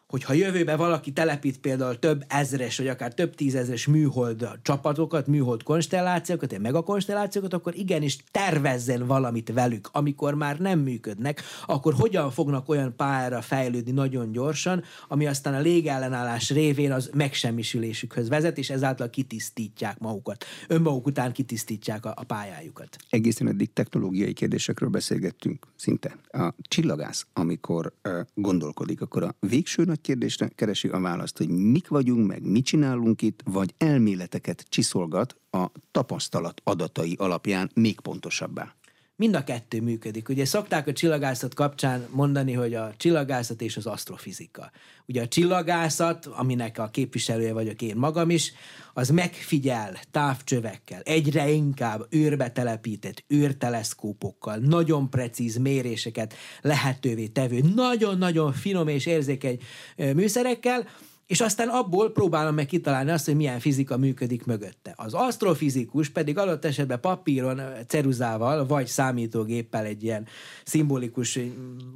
[0.07, 6.53] hogyha jövőben valaki telepít például több ezres, vagy akár több tízezres műhold csapatokat, műhold konstellációkat,
[6.53, 9.88] egy megakonstellációkat, akkor igenis tervezzen valamit velük.
[9.93, 15.61] Amikor már nem működnek, akkor hogyan fognak olyan pályára fejlődni nagyon gyorsan, ami aztán a
[15.61, 20.45] légellenállás révén az megsemmisülésükhöz vezet, és ezáltal kitisztítják magukat.
[20.69, 22.97] Önmaguk után kitisztítják a, a pályájukat.
[23.11, 26.17] Egészen eddig technológiai kérdésekről beszélgettünk szinte.
[26.31, 31.88] A csillagász, amikor uh, gondolkodik, akkor a végső nagy kérdésre keresi a választ, hogy mik
[31.88, 38.75] vagyunk, meg mit csinálunk itt, vagy elméleteket csiszolgat a tapasztalat adatai alapján még pontosabbá.
[39.16, 40.29] Mind a kettő működik.
[40.29, 44.70] Ugye szokták a csillagászat kapcsán mondani, hogy a csillagászat és az asztrofizika.
[45.07, 48.53] Ugye a csillagászat, aminek a képviselője vagyok én magam is,
[48.92, 58.88] az megfigyel távcsövekkel, egyre inkább űrbe telepített űrteleszkópokkal, nagyon precíz méréseket lehetővé tevő, nagyon-nagyon finom
[58.88, 59.61] és érzékeny
[59.96, 60.87] műszerekkel,
[61.27, 64.93] és aztán abból próbálom meg kitalálni azt, hogy milyen fizika működik mögötte.
[64.97, 70.27] Az asztrofizikus pedig adott esetben papíron, ceruzával, vagy számítógéppel egy ilyen
[70.65, 71.39] szimbolikus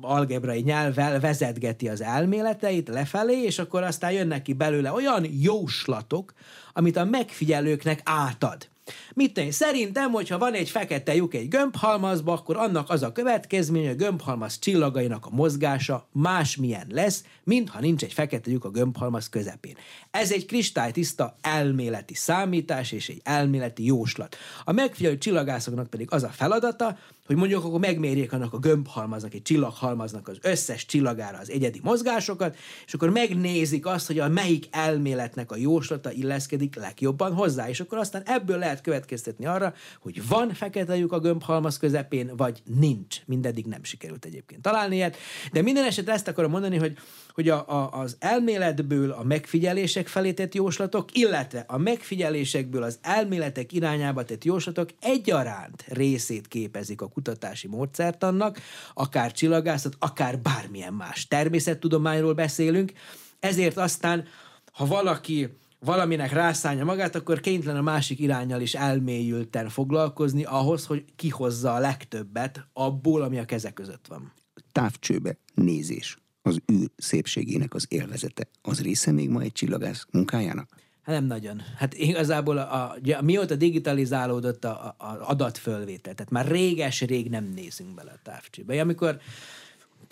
[0.00, 6.32] algebrai nyelvvel vezetgeti az elméleteit lefelé, és akkor aztán jönnek ki belőle olyan jóslatok,
[6.72, 8.68] amit a megfigyelőknek átad.
[9.14, 9.50] Mit tenni?
[9.50, 14.04] Szerintem, hogyha van egy fekete lyuk egy gömbhalmazba, akkor annak az a következmény, hogy a
[14.04, 19.76] gömbhalmaz csillagainak a mozgása másmilyen lesz, mintha nincs egy fekete lyuk a gömbhalmaz közepén.
[20.10, 24.36] Ez egy kristálytiszta elméleti számítás és egy elméleti jóslat.
[24.64, 26.98] A megfigyelő csillagászoknak pedig az a feladata,
[27.28, 32.56] hogy mondjuk akkor megmérjék annak a gömbhalmaznak, egy csillaghalmaznak az összes csillagára az egyedi mozgásokat,
[32.86, 37.98] és akkor megnézik azt, hogy a melyik elméletnek a jóslata illeszkedik legjobban hozzá, és akkor
[37.98, 43.16] aztán ebből lehet következtetni arra, hogy van fekete lyuk a gömbhalmaz közepén, vagy nincs.
[43.26, 45.16] Mindeddig nem sikerült egyébként találni ilyet,
[45.52, 46.98] de minden esetre ezt akarom mondani, hogy
[47.38, 53.72] hogy a, a, az elméletből a megfigyelések felé tett jóslatok, illetve a megfigyelésekből az elméletek
[53.72, 58.60] irányába tett jóslatok egyaránt részét képezik a kutatási módszertannak,
[58.94, 62.92] akár csillagászat, akár bármilyen más természettudományról beszélünk,
[63.40, 64.24] ezért aztán,
[64.72, 65.48] ha valaki
[65.80, 71.78] valaminek rászánja magát, akkor kénytelen a másik irányal is elmélyülten foglalkozni ahhoz, hogy kihozza a
[71.78, 74.32] legtöbbet abból, ami a keze között van.
[74.72, 80.68] Távcsőbe nézés az űr szépségének az élvezete, az része még ma egy csillagász munkájának?
[81.08, 81.62] Hát nem nagyon.
[81.76, 87.94] Hát igazából a, a, mióta digitalizálódott a, a, a adatfölvétel, tehát már réges-rég nem nézünk
[87.94, 88.80] bele a távcsőbe.
[88.80, 89.18] Amikor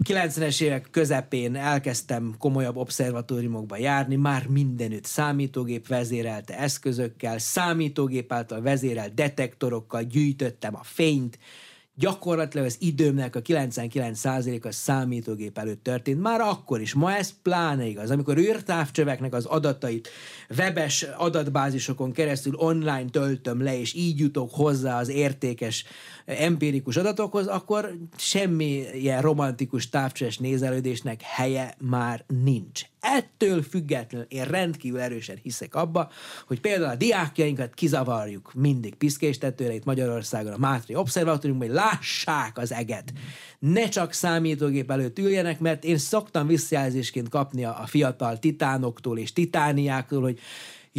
[0.04, 9.14] 90-es évek közepén elkezdtem komolyabb obszervatóriumokba járni, már mindenütt számítógép vezérelte eszközökkel, számítógép által vezérelt
[9.14, 11.38] detektorokkal gyűjtöttem a fényt,
[11.98, 16.20] gyakorlatilag az időmnek a 99%-a számítógép előtt történt.
[16.20, 16.94] Már akkor is.
[16.94, 18.10] Ma ez pláne igaz.
[18.10, 20.08] Amikor űrtávcsöveknek az adatait
[20.56, 25.84] webes adatbázisokon keresztül online töltöm le, és így jutok hozzá az értékes
[26.26, 32.82] empirikus adatokhoz, akkor semmi ilyen romantikus távcsöves nézelődésnek helye már nincs.
[33.00, 36.10] Ettől függetlenül én rendkívül erősen hiszek abba,
[36.46, 42.72] hogy például a diákjainkat kizavarjuk mindig piszkéstetőre itt Magyarországon a Mátri Obszervatóriumban, hogy lássák az
[42.72, 43.12] eget.
[43.58, 50.22] Ne csak számítógép előtt üljenek, mert én szoktam visszajelzésként kapni a, fiatal titánoktól és titániáktól,
[50.22, 50.38] hogy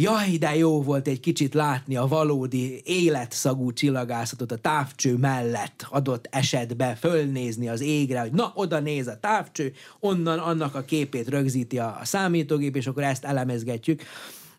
[0.00, 6.28] jaj, de jó volt egy kicsit látni a valódi életszagú csillagászatot a távcső mellett adott
[6.30, 11.78] esetben, fölnézni az égre, hogy na, oda néz a távcső, onnan annak a képét rögzíti
[11.78, 14.02] a, a számítógép, és akkor ezt elemezgetjük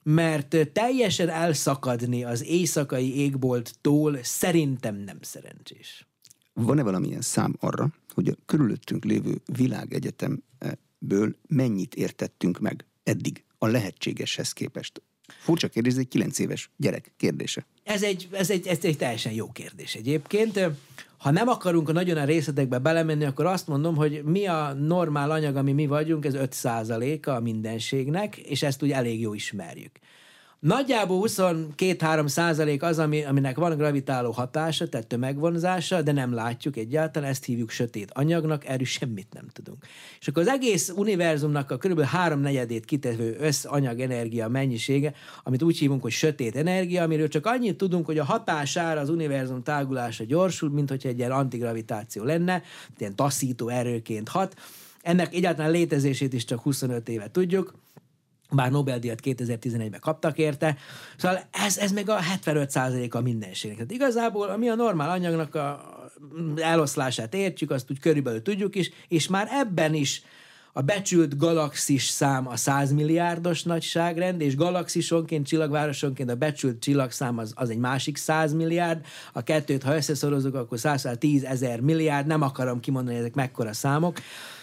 [0.04, 6.08] mert teljesen elszakadni az éjszakai égbolttól szerintem nem szerencsés.
[6.54, 14.52] Van-e valamilyen szám arra, hogy a körülöttünk lévő világegyetemből mennyit értettünk meg eddig a lehetségeshez
[14.52, 15.02] képest?
[15.38, 17.66] Furcsa kérdés, ez egy kilenc éves gyerek kérdése.
[17.84, 20.60] Ez egy, ez, egy, ez egy teljesen jó kérdés egyébként.
[21.18, 25.56] Ha nem akarunk nagyon a részletekbe belemenni, akkor azt mondom, hogy mi a normál anyag,
[25.56, 29.92] ami mi vagyunk, ez 5% a mindenségnek, és ezt úgy elég jó ismerjük.
[30.60, 37.30] Nagyjából 22-3 százalék az, ami, aminek van gravitáló hatása, tehát tömegvonzása, de nem látjuk egyáltalán,
[37.30, 39.86] ezt hívjuk sötét anyagnak, erről semmit nem tudunk.
[40.20, 42.02] És akkor az egész univerzumnak a kb.
[42.02, 48.06] háromnegyedét kitevő összanyag energia mennyisége, amit úgy hívunk, hogy sötét energia, amiről csak annyit tudunk,
[48.06, 52.62] hogy a hatására az univerzum tágulása gyorsul, mint hogyha egy ilyen antigravitáció lenne,
[52.98, 54.56] ilyen taszító erőként hat.
[55.02, 57.74] Ennek egyáltalán létezését is csak 25 éve tudjuk
[58.52, 60.78] bár Nobel-díjat 2011-ben kaptak érte.
[61.18, 63.78] Szóval ez, ez még a 75% a mindenségnek.
[63.78, 65.98] Tehát igazából, ami a normál anyagnak a
[66.56, 70.24] eloszlását értjük, azt úgy körülbelül tudjuk is, és már ebben is
[70.74, 77.54] a becsült galaxis szám a 100 milliárdos nagyságrend, és galaxisonként, csillagvárosonként a becsült csillagszám az,
[77.56, 79.06] az egy másik 100 milliárd.
[79.34, 82.28] A kettőt, ha összeszorozunk, akkor 110 ezer milliárd.
[82.28, 84.18] Nem akarom kimondani, ezek mekkora számok.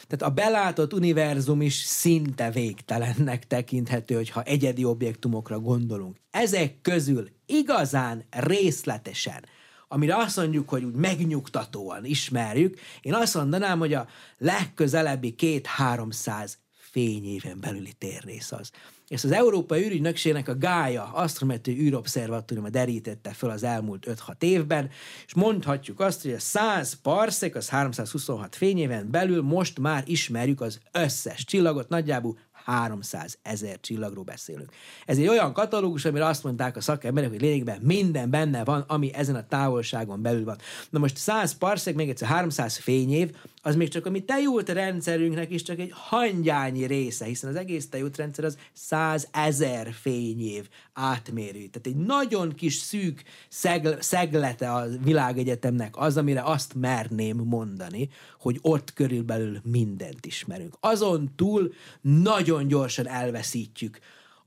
[0.09, 6.16] Tehát a belátott univerzum is szinte végtelennek tekinthető, hogyha egyedi objektumokra gondolunk.
[6.31, 9.45] Ezek közül igazán részletesen
[9.88, 14.07] amire azt mondjuk, hogy úgy megnyugtatóan ismerjük, én azt mondanám, hogy a
[14.38, 18.71] legközelebbi két-háromszáz fényéven belüli térrész az.
[19.09, 24.90] És az Európai űrügynökségnek a gája, asztromető űrobszervatóriuma derítette fel az elmúlt 5-6 évben,
[25.27, 30.81] és mondhatjuk azt, hogy a 100 parszek, az 326 fényéven belül most már ismerjük az
[30.92, 34.72] összes csillagot, nagyjából 300 ezer csillagról beszélünk.
[35.07, 39.14] Ez egy olyan katalógus, amire azt mondták a szakemberek, hogy lényegben minden benne van, ami
[39.14, 40.57] ezen a távolságon belül van.
[40.90, 43.31] Na most 100 parszek, még egyszer 300 fényév,
[43.62, 47.88] az még csak a mi tejút rendszerünknek is csak egy hangyányi része, hiszen az egész
[47.88, 51.66] tejút rendszer az 100 ezer fényév átmérő.
[51.66, 58.59] Tehát egy nagyon kis szűk szegl- szeglete a világegyetemnek az, amire azt merném mondani, hogy
[58.62, 60.76] ott körülbelül mindent ismerünk.
[60.81, 63.99] Azon túl nagyon gyorsan elveszítjük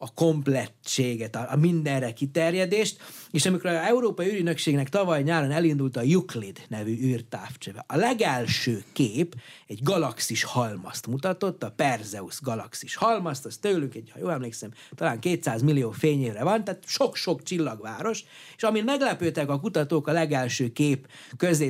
[0.01, 6.01] a komplettséget, a, a mindenre kiterjedést, és amikor a Európai űrügynökségnek tavaly nyáron elindult a
[6.01, 9.35] Euclid nevű űrtávcsöve, a legelső kép
[9.67, 15.19] egy galaxis halmazt mutatott, a Perseus galaxis halmazt, az tőlük egy, ha jól emlékszem, talán
[15.19, 18.23] 200 millió fényévre van, tehát sok-sok csillagváros,
[18.55, 21.07] és amin meglepődtek a kutatók a legelső kép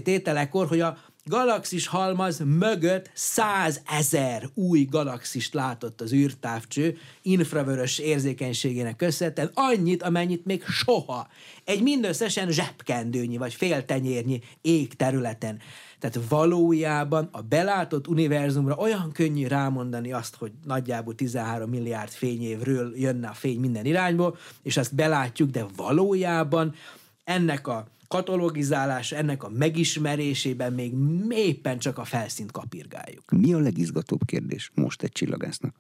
[0.04, 0.98] tételekor, hogy a
[1.30, 10.64] galaxis halmaz mögött százezer új galaxist látott az űrtávcső infravörös érzékenységének köszönhetően, annyit, amennyit még
[10.64, 11.28] soha
[11.66, 15.60] egy mindösszesen zsebkendőnyi vagy féltenyérnyi ég területen.
[16.00, 23.28] Tehát valójában a belátott univerzumra olyan könnyű rámondani azt, hogy nagyjából 13 milliárd fényévről jönne
[23.28, 26.76] a fény minden irányból, és azt belátjuk, de valójában
[27.24, 30.94] ennek a katalogizálás, ennek a megismerésében még
[31.30, 33.32] éppen csak a felszínt kapirgáljuk.
[33.32, 35.76] Mi a legizgatóbb kérdés most egy csillagásznak?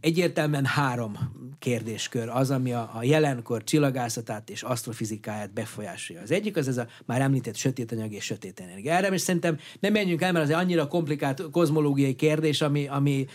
[0.00, 1.18] Egyértelműen három
[1.58, 6.22] kérdéskör az, ami a, a jelenkor csillagászatát és asztrofizikáját befolyásolja.
[6.22, 8.92] Az egyik az ez a már említett sötét anyag és sötét energia.
[8.92, 13.26] Erre és szerintem nem menjünk el, mert az egy annyira komplikált kozmológiai kérdés, ami, ami,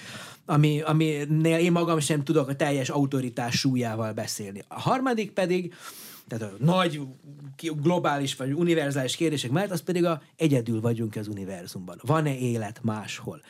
[0.45, 4.63] ami, aminél én magam sem tudok a teljes autoritás súlyával beszélni.
[4.67, 5.73] A harmadik pedig,
[6.29, 7.01] tehát a nagy
[7.59, 11.99] globális vagy univerzális kérdések mellett, az pedig a egyedül vagyunk az univerzumban.
[12.01, 13.41] Van-e élet máshol?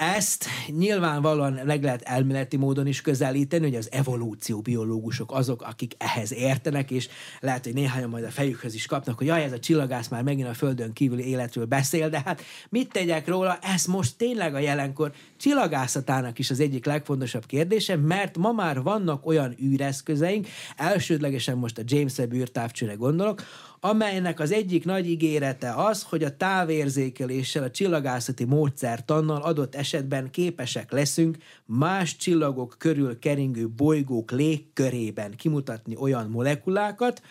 [0.00, 6.32] Ezt nyilvánvalóan meg lehet elméleti módon is közelíteni, hogy az evolúció biológusok azok, akik ehhez
[6.32, 7.08] értenek, és
[7.40, 10.48] lehet, hogy néhányan majd a fejükhöz is kapnak, hogy jaj, ez a csillagász már megint
[10.48, 13.58] a Földön kívüli életről beszél, de hát mit tegyek róla?
[13.62, 19.26] Ez most tényleg a jelenkor csillagászatának is az egyik legfontosabb kérdése, mert ma már vannak
[19.26, 20.46] olyan űreszközeink,
[20.76, 23.42] elsődlegesen most a James Webb űrtávcsőre gondolok,
[23.80, 30.92] amelynek az egyik nagy ígérete az, hogy a távérzékeléssel, a csillagászati módszertannal adott esetben képesek
[30.92, 37.22] leszünk más csillagok körül keringő bolygók légkörében kimutatni olyan molekulákat,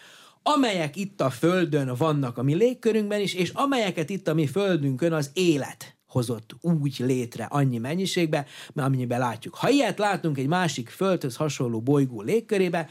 [0.44, 5.14] amelyek itt a Földön vannak a mi légkörünkben is, és amelyeket itt a mi Földünkön
[5.14, 8.46] az élet hozott úgy létre annyi mennyiségbe,
[8.76, 9.56] amennyiben látjuk.
[9.56, 12.88] Ha ilyet látunk egy másik Földhöz hasonló bolygó légkörébe,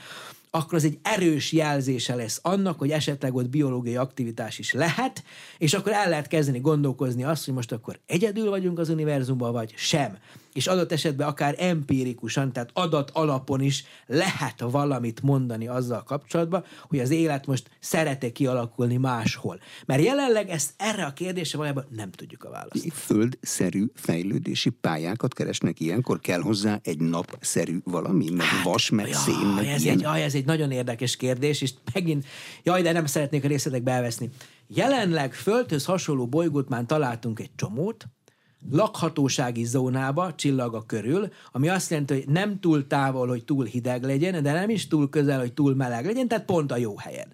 [0.51, 5.25] akkor az egy erős jelzése lesz annak, hogy esetleg ott biológiai aktivitás is lehet,
[5.59, 9.73] és akkor el lehet kezdeni gondolkozni azt, hogy most akkor egyedül vagyunk az univerzumban, vagy
[9.77, 10.19] sem
[10.59, 16.99] és adott esetben akár empirikusan, tehát adat alapon is lehet valamit mondani azzal kapcsolatban, hogy
[16.99, 19.61] az élet most szeret kialakulni máshol.
[19.87, 22.93] Mert jelenleg ezt erre a kérdésre valójában nem tudjuk a választ.
[22.93, 26.21] Földszerű fejlődési pályákat keresnek ilyenkor?
[26.21, 29.97] Kell hozzá egy napszerű valami, meg hát, vas, meg jaj, szén, meg ez ilyen?
[29.97, 32.27] Egy, jaj, ez egy nagyon érdekes kérdés, és megint,
[32.63, 34.31] jaj, de nem szeretnék a részletekbe elveszni.
[34.67, 38.07] Jelenleg földhöz hasonló bolygót már találtunk egy csomót,
[38.71, 44.43] lakhatósági zónába, csillaga körül, ami azt jelenti, hogy nem túl távol, hogy túl hideg legyen,
[44.43, 47.29] de nem is túl közel, hogy túl meleg legyen, tehát pont a jó helyen.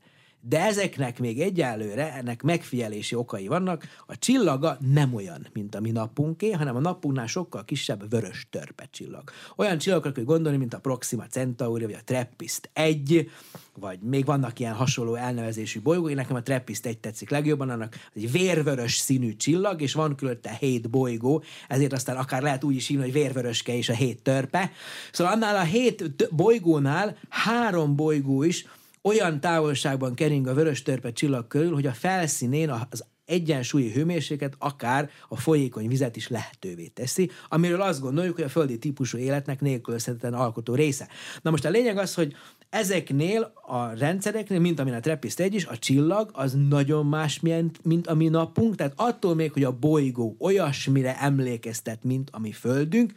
[0.49, 5.90] De ezeknek még egyelőre, ennek megfigyelési okai vannak, a csillaga nem olyan, mint a mi
[5.90, 9.30] napunké, hanem a napunknál sokkal kisebb vörös törpe csillag.
[9.57, 13.30] Olyan csillagokra kell gondolni, mint a Proxima Centauri, vagy a Trappist 1,
[13.78, 17.99] vagy még vannak ilyen hasonló elnevezésű bolygók, én nekem a Trappist 1 tetszik legjobban, annak
[18.14, 22.86] egy vérvörös színű csillag, és van különte hét bolygó, ezért aztán akár lehet úgy is
[22.86, 24.70] hívni, hogy vérvöröske és a hét törpe.
[25.12, 28.66] Szóval annál a hét bolygónál három bolygó is
[29.09, 35.11] olyan távolságban kering a vörös törpe csillag körül, hogy a felszínén az egyensúlyi hőmérséklet akár
[35.28, 40.34] a folyékony vizet is lehetővé teszi, amiről azt gondoljuk, hogy a földi típusú életnek nélkülözhetetlen
[40.34, 41.09] alkotó része.
[41.42, 42.34] Na most a lényeg az, hogy
[42.70, 48.07] ezeknél a rendszereknél, mint amin a Trappist egy is, a csillag az nagyon más, mint,
[48.07, 53.12] a mi napunk, tehát attól még, hogy a bolygó olyasmire emlékeztet, mint a mi földünk,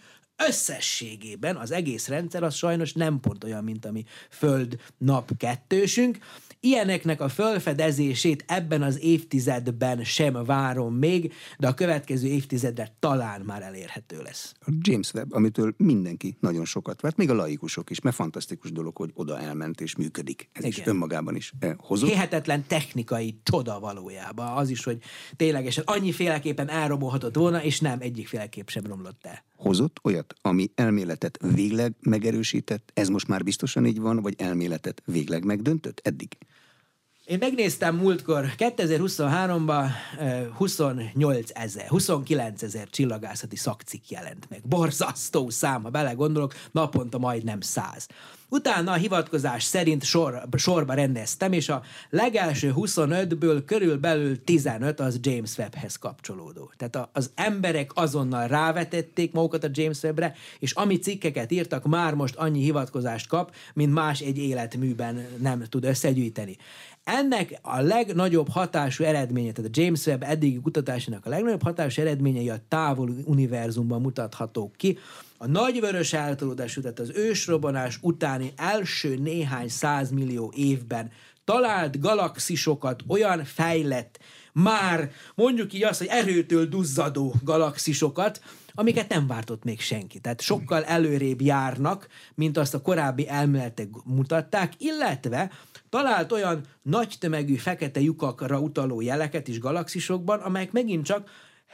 [0.48, 6.18] összességében az egész rendszer az sajnos nem pont olyan, mint a mi föld-nap kettősünk,
[6.60, 13.62] Ilyeneknek a felfedezését ebben az évtizedben sem várom még, de a következő évtizedre talán már
[13.62, 14.54] elérhető lesz.
[14.60, 18.96] A James Webb, amitől mindenki nagyon sokat várt, még a laikusok is, mert fantasztikus dolog,
[18.96, 20.50] hogy oda elment és működik.
[20.54, 20.80] Ez Igen.
[20.80, 22.10] is önmagában is eh, hozott.
[22.10, 24.58] Hihetetlen technikai csoda valójában.
[24.58, 24.98] Az is, hogy
[25.36, 31.94] ténylegesen annyiféleképpen elromolhatott volna, és nem egyikféleképp sem romlott el hozott olyat, ami elméletet végleg
[32.00, 36.38] megerősített, ez most már biztosan így van, vagy elméletet végleg megdöntött eddig?
[37.28, 39.88] Én megnéztem múltkor, 2023-ban
[40.54, 44.62] 28 ezer, 29 ezer csillagászati szakcikk jelent meg.
[44.68, 48.08] Borzasztó szám, ha belegondolok, naponta majdnem 100.
[48.50, 55.58] Utána a hivatkozás szerint sor, sorba rendeztem, és a legelső 25-ből körülbelül 15 az James
[55.58, 56.72] Webbhez kapcsolódó.
[56.78, 62.36] Tehát az emberek azonnal rávetették magukat a James Webbre, és ami cikkeket írtak, már most
[62.36, 66.58] annyi hivatkozást kap, mint más egy életműben nem tud összegyűjteni.
[67.10, 72.50] Ennek a legnagyobb hatású eredménye, tehát a James Webb eddigi kutatásának a legnagyobb hatású eredményei
[72.50, 74.98] a távoli univerzumban mutathatók ki.
[75.38, 81.12] A nagyvörös eltolódású, tehát az ősrobbanás utáni első néhány százmillió évben
[81.46, 84.20] talált galaxisokat olyan fejlett,
[84.54, 88.42] már mondjuk így azt, hogy erőtől duzzadó galaxisokat,
[88.80, 90.20] amiket nem vártott még senki.
[90.20, 95.52] Tehát sokkal előrébb járnak, mint azt a korábbi elméletek mutatták, illetve
[95.90, 101.30] talált olyan nagy tömegű fekete lyukakra utaló jeleket is galaxisokban, amelyek megint csak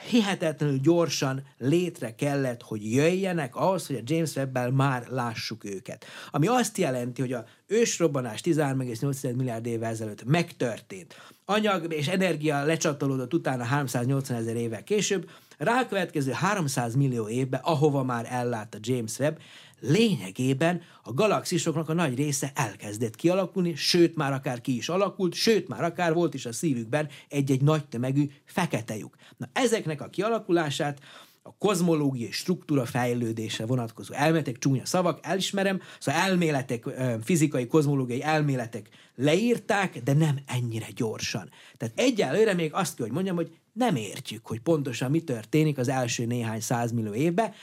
[0.10, 6.06] hihetetlenül gyorsan létre kellett, hogy jöjjenek ahhoz, hogy a James Webb-bel már lássuk őket.
[6.32, 11.16] Ami azt jelenti, hogy a ősrobbanás 13,8 milliárd évvel ezelőtt megtörtént.
[11.46, 15.30] Anyag és energia lecsatolódott utána 380 ezer évvel később,
[15.64, 19.40] rákövetkező 300 millió évben, ahova már ellát a James Webb,
[19.80, 25.68] lényegében a galaxisoknak a nagy része elkezdett kialakulni, sőt már akár ki is alakult, sőt
[25.68, 29.16] már akár volt is a szívükben egy-egy nagy tömegű fekete lyuk.
[29.38, 31.00] Na ezeknek a kialakulását
[31.46, 36.84] a kozmológiai struktúra fejlődése vonatkozó elméletek, csúnya szavak, elismerem, szóval elméletek,
[37.24, 41.50] fizikai, kozmológiai elméletek leírták, de nem ennyire gyorsan.
[41.78, 45.88] Tehát egyelőre még azt kell, hogy mondjam, hogy nem értjük, hogy pontosan mi történik az
[45.88, 47.54] első néhány százmillió évben,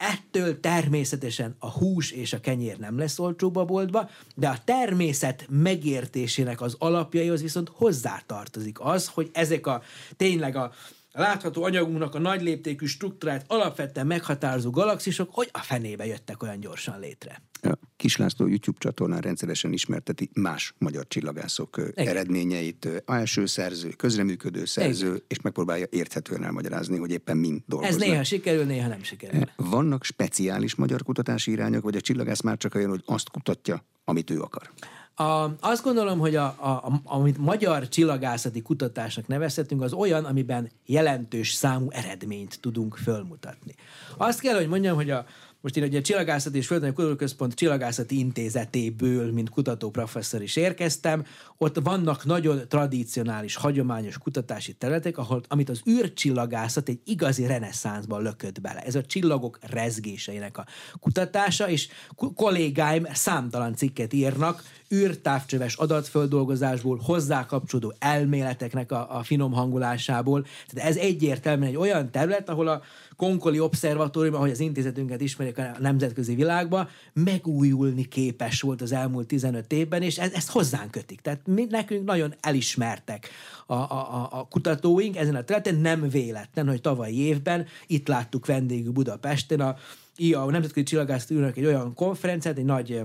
[0.00, 5.46] Ettől természetesen a hús és a kenyér nem lesz olcsóbb a boltba, de a természet
[5.48, 8.80] megértésének az alapjaihoz viszont hozzátartozik.
[8.80, 9.82] Az, hogy ezek a
[10.16, 10.72] tényleg a
[11.12, 16.60] a látható anyagunknak a nagy léptékű struktúrát alapvetően meghatározó galaxisok, hogy a fenébe jöttek olyan
[16.60, 17.42] gyorsan létre.
[17.62, 22.08] A Kislászló YouTube csatornán rendszeresen ismerteti más magyar csillagászok Igen.
[22.08, 22.88] eredményeit.
[23.06, 25.22] Első szerző, közreműködő szerző, Igen.
[25.28, 28.00] és megpróbálja érthetően elmagyarázni, hogy éppen mind dolgoznak.
[28.00, 29.42] Ez néha sikerül, néha nem sikerül.
[29.56, 34.30] Vannak speciális magyar kutatási irányok, vagy a csillagász már csak olyan, hogy azt kutatja, amit
[34.30, 34.70] ő akar?
[35.20, 40.70] A, azt gondolom, hogy a, a, a, amit magyar csillagászati kutatásnak nevezhetünk, az olyan, amiben
[40.86, 43.74] jelentős számú eredményt tudunk fölmutatni.
[44.16, 45.24] Azt kell, hogy mondjam, hogy a,
[45.60, 51.24] most én ugye a Csillagászati és Földtani Kutatóközpont Csillagászati Intézetéből, mint kutató professzor is érkeztem.
[51.58, 58.60] Ott vannak nagyon tradicionális, hagyományos kutatási területek, ahol, amit az űrcsillagászat egy igazi reneszánszban lökött
[58.60, 58.80] bele.
[58.80, 60.66] Ez a csillagok rezgéseinek a
[61.00, 61.88] kutatása, és
[62.34, 64.62] kollégáim számtalan cikket írnak
[64.94, 70.46] űrtávcsöves adatföldolgozásból, hozzá kapcsolódó elméleteknek a, a finom hangulásából.
[70.66, 72.82] Tehát ez egyértelműen egy olyan terület, ahol a
[73.20, 79.72] Konkoli Obszervatórium, ahogy az intézetünket ismerik a nemzetközi világba, megújulni képes volt az elmúlt 15
[79.72, 81.20] évben, és ez, ezt hozzánk kötik.
[81.20, 83.28] Tehát mi, nekünk nagyon elismertek
[83.66, 88.92] a, a, a kutatóink ezen a területen, nem véletlen, hogy tavalyi évben itt láttuk vendégül
[88.92, 89.76] Budapesten a,
[90.34, 93.02] a Nemzetközi Csillagászati egy olyan konferenciát, egy nagy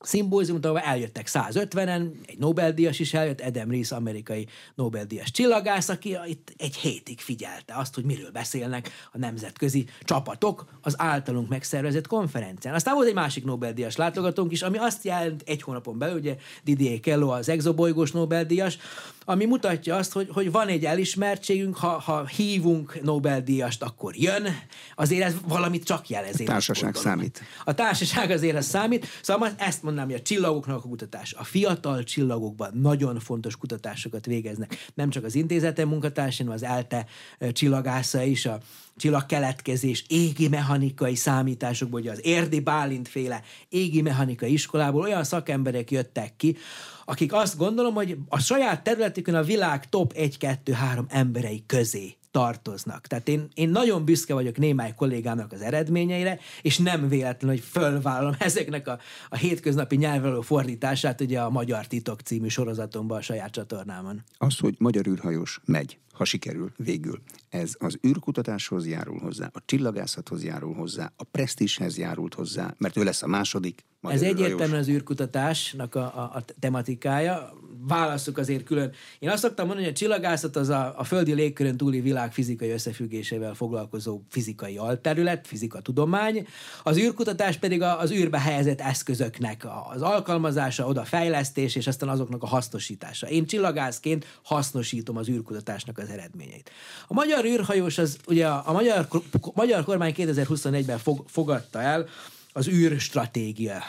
[0.00, 6.52] szimbóziumot, ahol eljöttek 150-en, egy Nobel-díjas is eljött, Adam Rees, amerikai Nobel-díjas csillagász, aki itt
[6.56, 12.74] egy hétig figyelte azt, hogy miről beszélnek a nemzetközi csapatok az általunk megszervezett konferencián.
[12.74, 17.00] Aztán volt egy másik Nobel-díjas látogatónk is, ami azt jelent egy hónapon belül, ugye Didier
[17.00, 18.78] Kello az exobolygós Nobel-díjas,
[19.24, 24.46] ami mutatja azt, hogy, hogy van egy elismertségünk, ha, ha hívunk Nobel-díjast, akkor jön,
[24.94, 26.40] azért ez valamit csak jelez.
[26.40, 27.42] A társaság számít.
[27.64, 32.04] A társaság azért ez számít, szóval ezt mondanám, hogy a csillagoknak a kutatás, a fiatal
[32.04, 34.76] csillagokban nagyon fontos kutatásokat végeznek.
[34.94, 37.06] Nem csak az intézetem munkatársai, hanem az ELTE
[37.52, 38.60] csillagásza is, a
[38.96, 46.36] csillagkeletkezés, égi mechanikai számításokból, ugye az Érdi Bálint féle égi mechanikai iskolából olyan szakemberek jöttek
[46.36, 46.56] ki,
[47.04, 53.06] akik azt gondolom, hogy a saját területükön a világ top 1-2-3 emberei közé tartoznak.
[53.06, 58.34] Tehát én, én nagyon büszke vagyok némely kollégámnak az eredményeire, és nem véletlen, hogy fölvállalom
[58.50, 64.22] ezeknek a, a hétköznapi nyelvvelő fordítását ugye a Magyar Titok című sorozatomban a saját csatornámon.
[64.38, 67.20] Az, hogy magyar űrhajós megy, ha sikerül végül.
[67.48, 73.04] Ez az űrkutatáshoz járul hozzá, a csillagászathoz járul hozzá, a presztízshez járult hozzá, mert ő
[73.04, 73.84] lesz a második.
[74.02, 77.52] Ez egyértelműen az űrkutatásnak a, a, a tematikája.
[77.82, 78.92] Válaszok azért külön.
[79.18, 82.70] Én azt szoktam mondani, hogy a csillagászat az a, a földi légkörön túli világ fizikai
[82.70, 86.46] összefüggésével foglalkozó fizikai alterület, fizika tudomány.
[86.82, 92.46] Az űrkutatás pedig az űrbe helyezett eszközöknek az alkalmazása, oda fejlesztés, és aztán azoknak a
[92.46, 93.28] hasznosítása.
[93.28, 96.70] Én csillagászként hasznosítom az űrkutatásnak az eredményeit.
[97.06, 99.08] A magyar űrhajós az ugye a magyar,
[99.54, 102.08] magyar kormány 2021-ben fog, fogadta el
[102.52, 103.82] az űrstratégia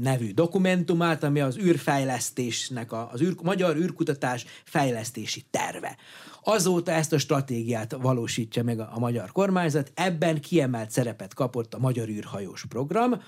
[0.00, 5.96] nevű dokumentumát, ami az űrfejlesztésnek, a, az űr, magyar űrkutatás fejlesztési terve.
[6.44, 11.78] Azóta ezt a stratégiát valósítja meg a, a magyar kormányzat, ebben kiemelt szerepet kapott a
[11.78, 13.22] Magyar űrhajós program,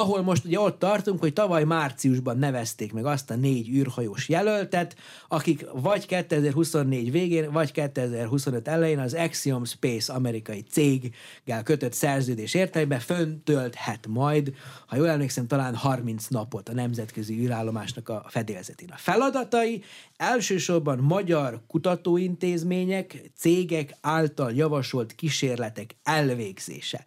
[0.00, 4.96] ahol most ugye ott tartunk, hogy tavaly márciusban nevezték meg azt a négy űrhajós jelöltet,
[5.28, 13.00] akik vagy 2024 végén, vagy 2025 elején az Axiom Space amerikai céggel kötött szerződés értelmében
[13.00, 14.54] föntölthet majd,
[14.86, 18.88] ha jól emlékszem, talán 30 napot a nemzetközi űrállomásnak a fedélzetén.
[18.92, 19.82] A feladatai
[20.16, 27.04] elsősorban magyar kutatóintézmények, cégek által javasolt kísérletek elvégzése.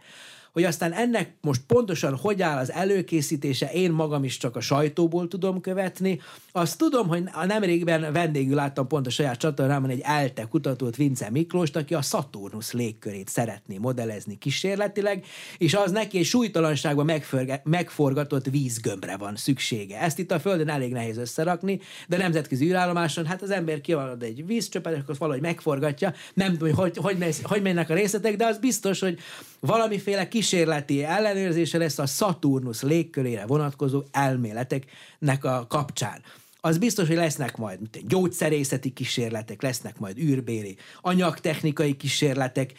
[0.54, 5.28] Hogy aztán ennek most pontosan hogy áll az előkészítése, én magam is csak a sajtóból
[5.28, 6.22] tudom követni.
[6.52, 11.76] Azt tudom, hogy nemrégben vendégül láttam pont a saját csatornámon egy ELTE kutatót, Vince Miklóst,
[11.76, 15.26] aki a Saturnus légkörét szeretné modellezni kísérletileg,
[15.58, 20.00] és az neki egy súlytalanságban megförge, megforgatott vízgömbre van szüksége.
[20.00, 24.46] Ezt itt a Földön elég nehéz összerakni, de nemzetközi űrállomáson, hát az ember kivalad egy
[24.46, 26.14] vízcsöpet, akkor valahogy megforgatja.
[26.34, 29.20] Nem tudom, hogy hogy, hogy, hogy mennek a részletek, de az biztos, hogy
[29.60, 36.22] valamiféle kis kísérleti ellenőrzése lesz a Saturnus légkörére vonatkozó elméleteknek a kapcsán
[36.62, 42.74] az biztos, hogy lesznek majd mint gyógyszerészeti kísérletek, lesznek majd űrbéli anyagtechnikai kísérletek,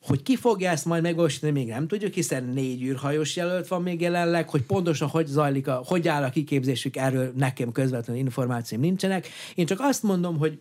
[0.00, 4.00] hogy ki fogja ezt majd megvalósítani, még nem tudjuk, hiszen négy űrhajós jelölt van még
[4.00, 9.28] jelenleg, hogy pontosan hogy zajlik, a, hogy áll a kiképzésük, erről nekem közvetlenül információim nincsenek.
[9.54, 10.58] Én csak azt mondom, hogy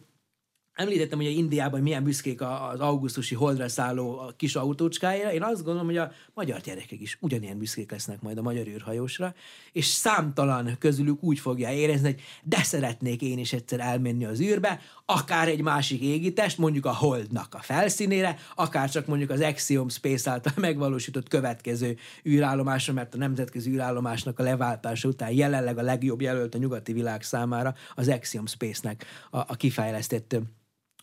[0.78, 5.34] Említettem, hogy a Indiában milyen büszkék az augusztusi holdra szálló a kis autócskájára.
[5.34, 9.34] Én azt gondolom, hogy a magyar gyerekek is ugyanilyen büszkék lesznek majd a magyar űrhajósra,
[9.72, 14.80] és számtalan közülük úgy fogja érezni, hogy de szeretnék én is egyszer elmenni az űrbe,
[15.06, 20.32] akár egy másik égitest, mondjuk a holdnak a felszínére, akár csak mondjuk az Axiom Space
[20.32, 26.56] által megvalósított következő űrállomásra, mert a nemzetközi űrállomásnak a leváltása után jelenleg a legjobb jelölt
[26.56, 30.36] a nyugati világ számára az Axiom Space-nek a, a kifejlesztett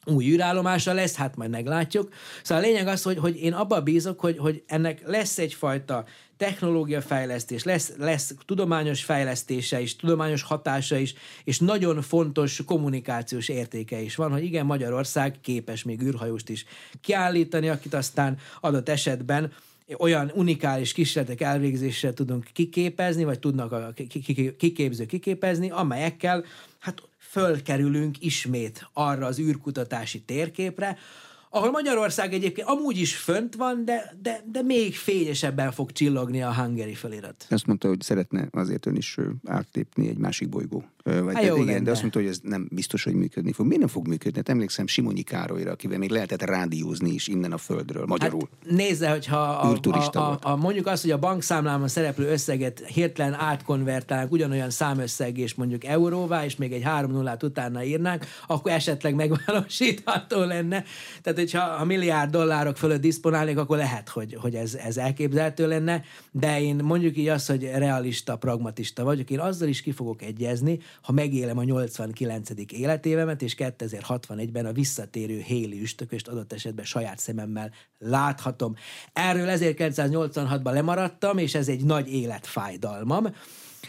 [0.04, 2.12] új űrállomása lesz, hát majd meglátjuk.
[2.42, 6.04] Szóval a lényeg az, hogy, hogy én abban bízok, hogy, hogy ennek lesz egyfajta
[6.36, 14.00] technológia fejlesztés, lesz, lesz tudományos fejlesztése is, tudományos hatása is, és nagyon fontos kommunikációs értéke
[14.00, 16.64] is van, hogy igen, Magyarország képes még űrhajóst is
[17.00, 19.52] kiállítani, akit aztán adott esetben
[19.98, 23.92] olyan unikális kísérletek elvégzésre tudunk kiképezni, vagy tudnak a
[24.56, 26.44] kiképző kiképezni, amelyekkel
[26.78, 27.02] hát
[27.34, 30.98] fölkerülünk ismét arra az űrkutatási térképre,
[31.50, 36.54] ahol Magyarország egyébként amúgy is fönt van, de, de, de még fényesebben fog csillogni a
[36.54, 37.46] hungary felirat.
[37.50, 41.66] Azt mondta, hogy szeretne azért ön is átlépni egy másik bolygó vagy hát jó igen,
[41.66, 41.84] lenne.
[41.84, 43.66] de azt mondta, hogy ez nem biztos, hogy működni fog.
[43.66, 44.36] Miért nem fog működni?
[44.36, 48.48] Hát emlékszem Simonyi Károlyra, akivel még lehetett rádiózni is innen a földről, magyarul.
[48.62, 53.34] Hát nézze, hogyha a, a, a, a, mondjuk azt, hogy a bankszámlámon szereplő összeget hirtelen
[53.34, 59.14] átkonvertálnánk ugyanolyan számösszeg és mondjuk euróvá, és még egy három nullát utána írnánk, akkor esetleg
[59.14, 60.84] megvalósítható lenne.
[61.22, 66.02] Tehát, hogyha a milliárd dollárok fölött diszponálnék, akkor lehet, hogy, hogy ez, ez elképzelhető lenne,
[66.30, 70.78] de én mondjuk így azt, hogy realista, pragmatista vagyok, én azzal is ki fogok egyezni,
[71.02, 72.50] ha megélem a 89.
[72.72, 78.74] életévemet, és 2061-ben a visszatérő Héli üstököst adott esetben saját szememmel láthatom.
[79.12, 83.28] Erről 1986-ban lemaradtam, és ez egy nagy életfájdalmam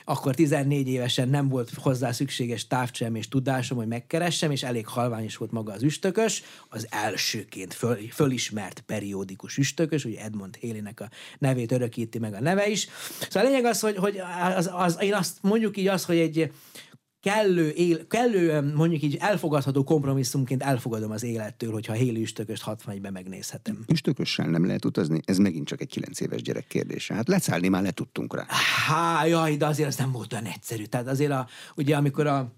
[0.06, 5.24] akkor 14 évesen nem volt hozzá szükséges távcsem és tudásom, hogy megkeressem, és elég halvány
[5.24, 11.10] is volt maga az üstökös, az elsőként föl, fölismert periódikus üstökös, ugye Edmond Hélinek a
[11.40, 12.88] nevét örökíti meg a neve is.
[13.30, 14.22] Szóval a lényeg az, hogy, hogy
[14.56, 16.52] az, az, én azt mondjuk így az, hogy egy
[17.26, 23.84] kellő, él, kellő, mondjuk így elfogadható kompromisszumként elfogadom az élettől, hogyha Héli üstököst 61-ben megnézhetem.
[23.88, 25.20] Üstökössel nem lehet utazni?
[25.26, 27.14] Ez megint csak egy 9 éves gyerek kérdése.
[27.14, 28.46] Hát leszállni már le tudtunk rá.
[28.88, 30.84] Há, jaj, de azért az nem volt olyan egyszerű.
[30.84, 32.52] Tehát azért a, ugye amikor a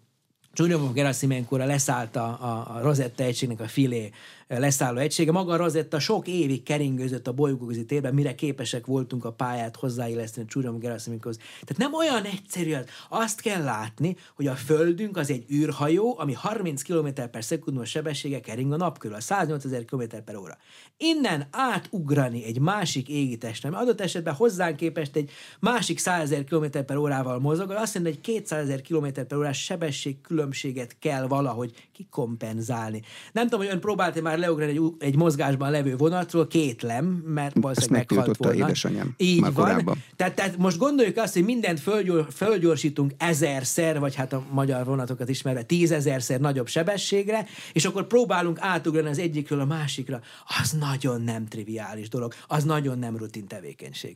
[0.53, 4.11] Giulio Gerasimenkóra leszállt a, a, a Rosetta egységnek a filé
[4.47, 5.31] leszálló egysége.
[5.31, 10.47] Maga a Rosetta sok évig keringőzött a bolygóközi térben, mire képesek voltunk a pályát hozzáilleszteni
[10.47, 11.37] Csúrom Gerasimenkhoz.
[11.37, 12.73] Tehát nem olyan egyszerű,
[13.09, 18.39] azt kell látni, hogy a Földünk az egy űrhajó, ami 30 km per szekundumos sebessége
[18.39, 20.57] kering a nap körül, a 108 ezer km per óra.
[20.97, 26.65] Innen átugrani egy másik égitestre, ami adott esetben hozzánk képest egy másik 100 ezer km
[26.85, 31.89] per órával mozog, azt mondja, hogy 200 ezer km per órás sebesség különbséget kell valahogy
[31.93, 33.01] kikompenzálni.
[33.31, 37.55] Nem tudom, hogy ön próbálta már leugrani egy, egy mozgásban levő vonatról, két lem, mert
[37.61, 38.55] valószínűleg meghalt volna.
[38.55, 39.65] édesanyám Így már van.
[39.65, 40.03] Korábban.
[40.15, 45.29] Tehát, tehát most gondoljuk azt, hogy mindent fölgyor, fölgyorsítunk ezerszer, vagy hát a magyar vonatokat
[45.29, 50.21] ismerve tízezerszer nagyobb sebességre, és akkor próbálunk átugrani az egyikről a másikra.
[50.61, 54.15] Az nagyon nem triviális dolog, az nagyon nem rutin tevékenység.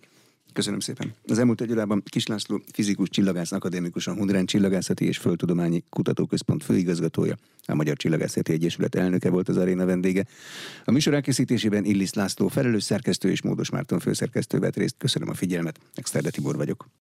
[0.54, 1.14] Köszönöm szépen.
[1.28, 6.64] Az elmúlt egy órában Kis László, fizikus csillagász akadémikus, a Hundrán Csillagászati és Földtudományi Kutatóközpont
[6.64, 7.36] főigazgatója,
[7.66, 10.26] a Magyar Csillagászati Egyesület elnöke volt az aréna vendége.
[10.86, 14.96] A műsor elkészítésében Illis László felelős szerkesztő és Módos Márton főszerkesztő vett részt.
[14.98, 15.80] Köszönöm a figyelmet.
[15.96, 16.86] Exterde Tibor vagyok.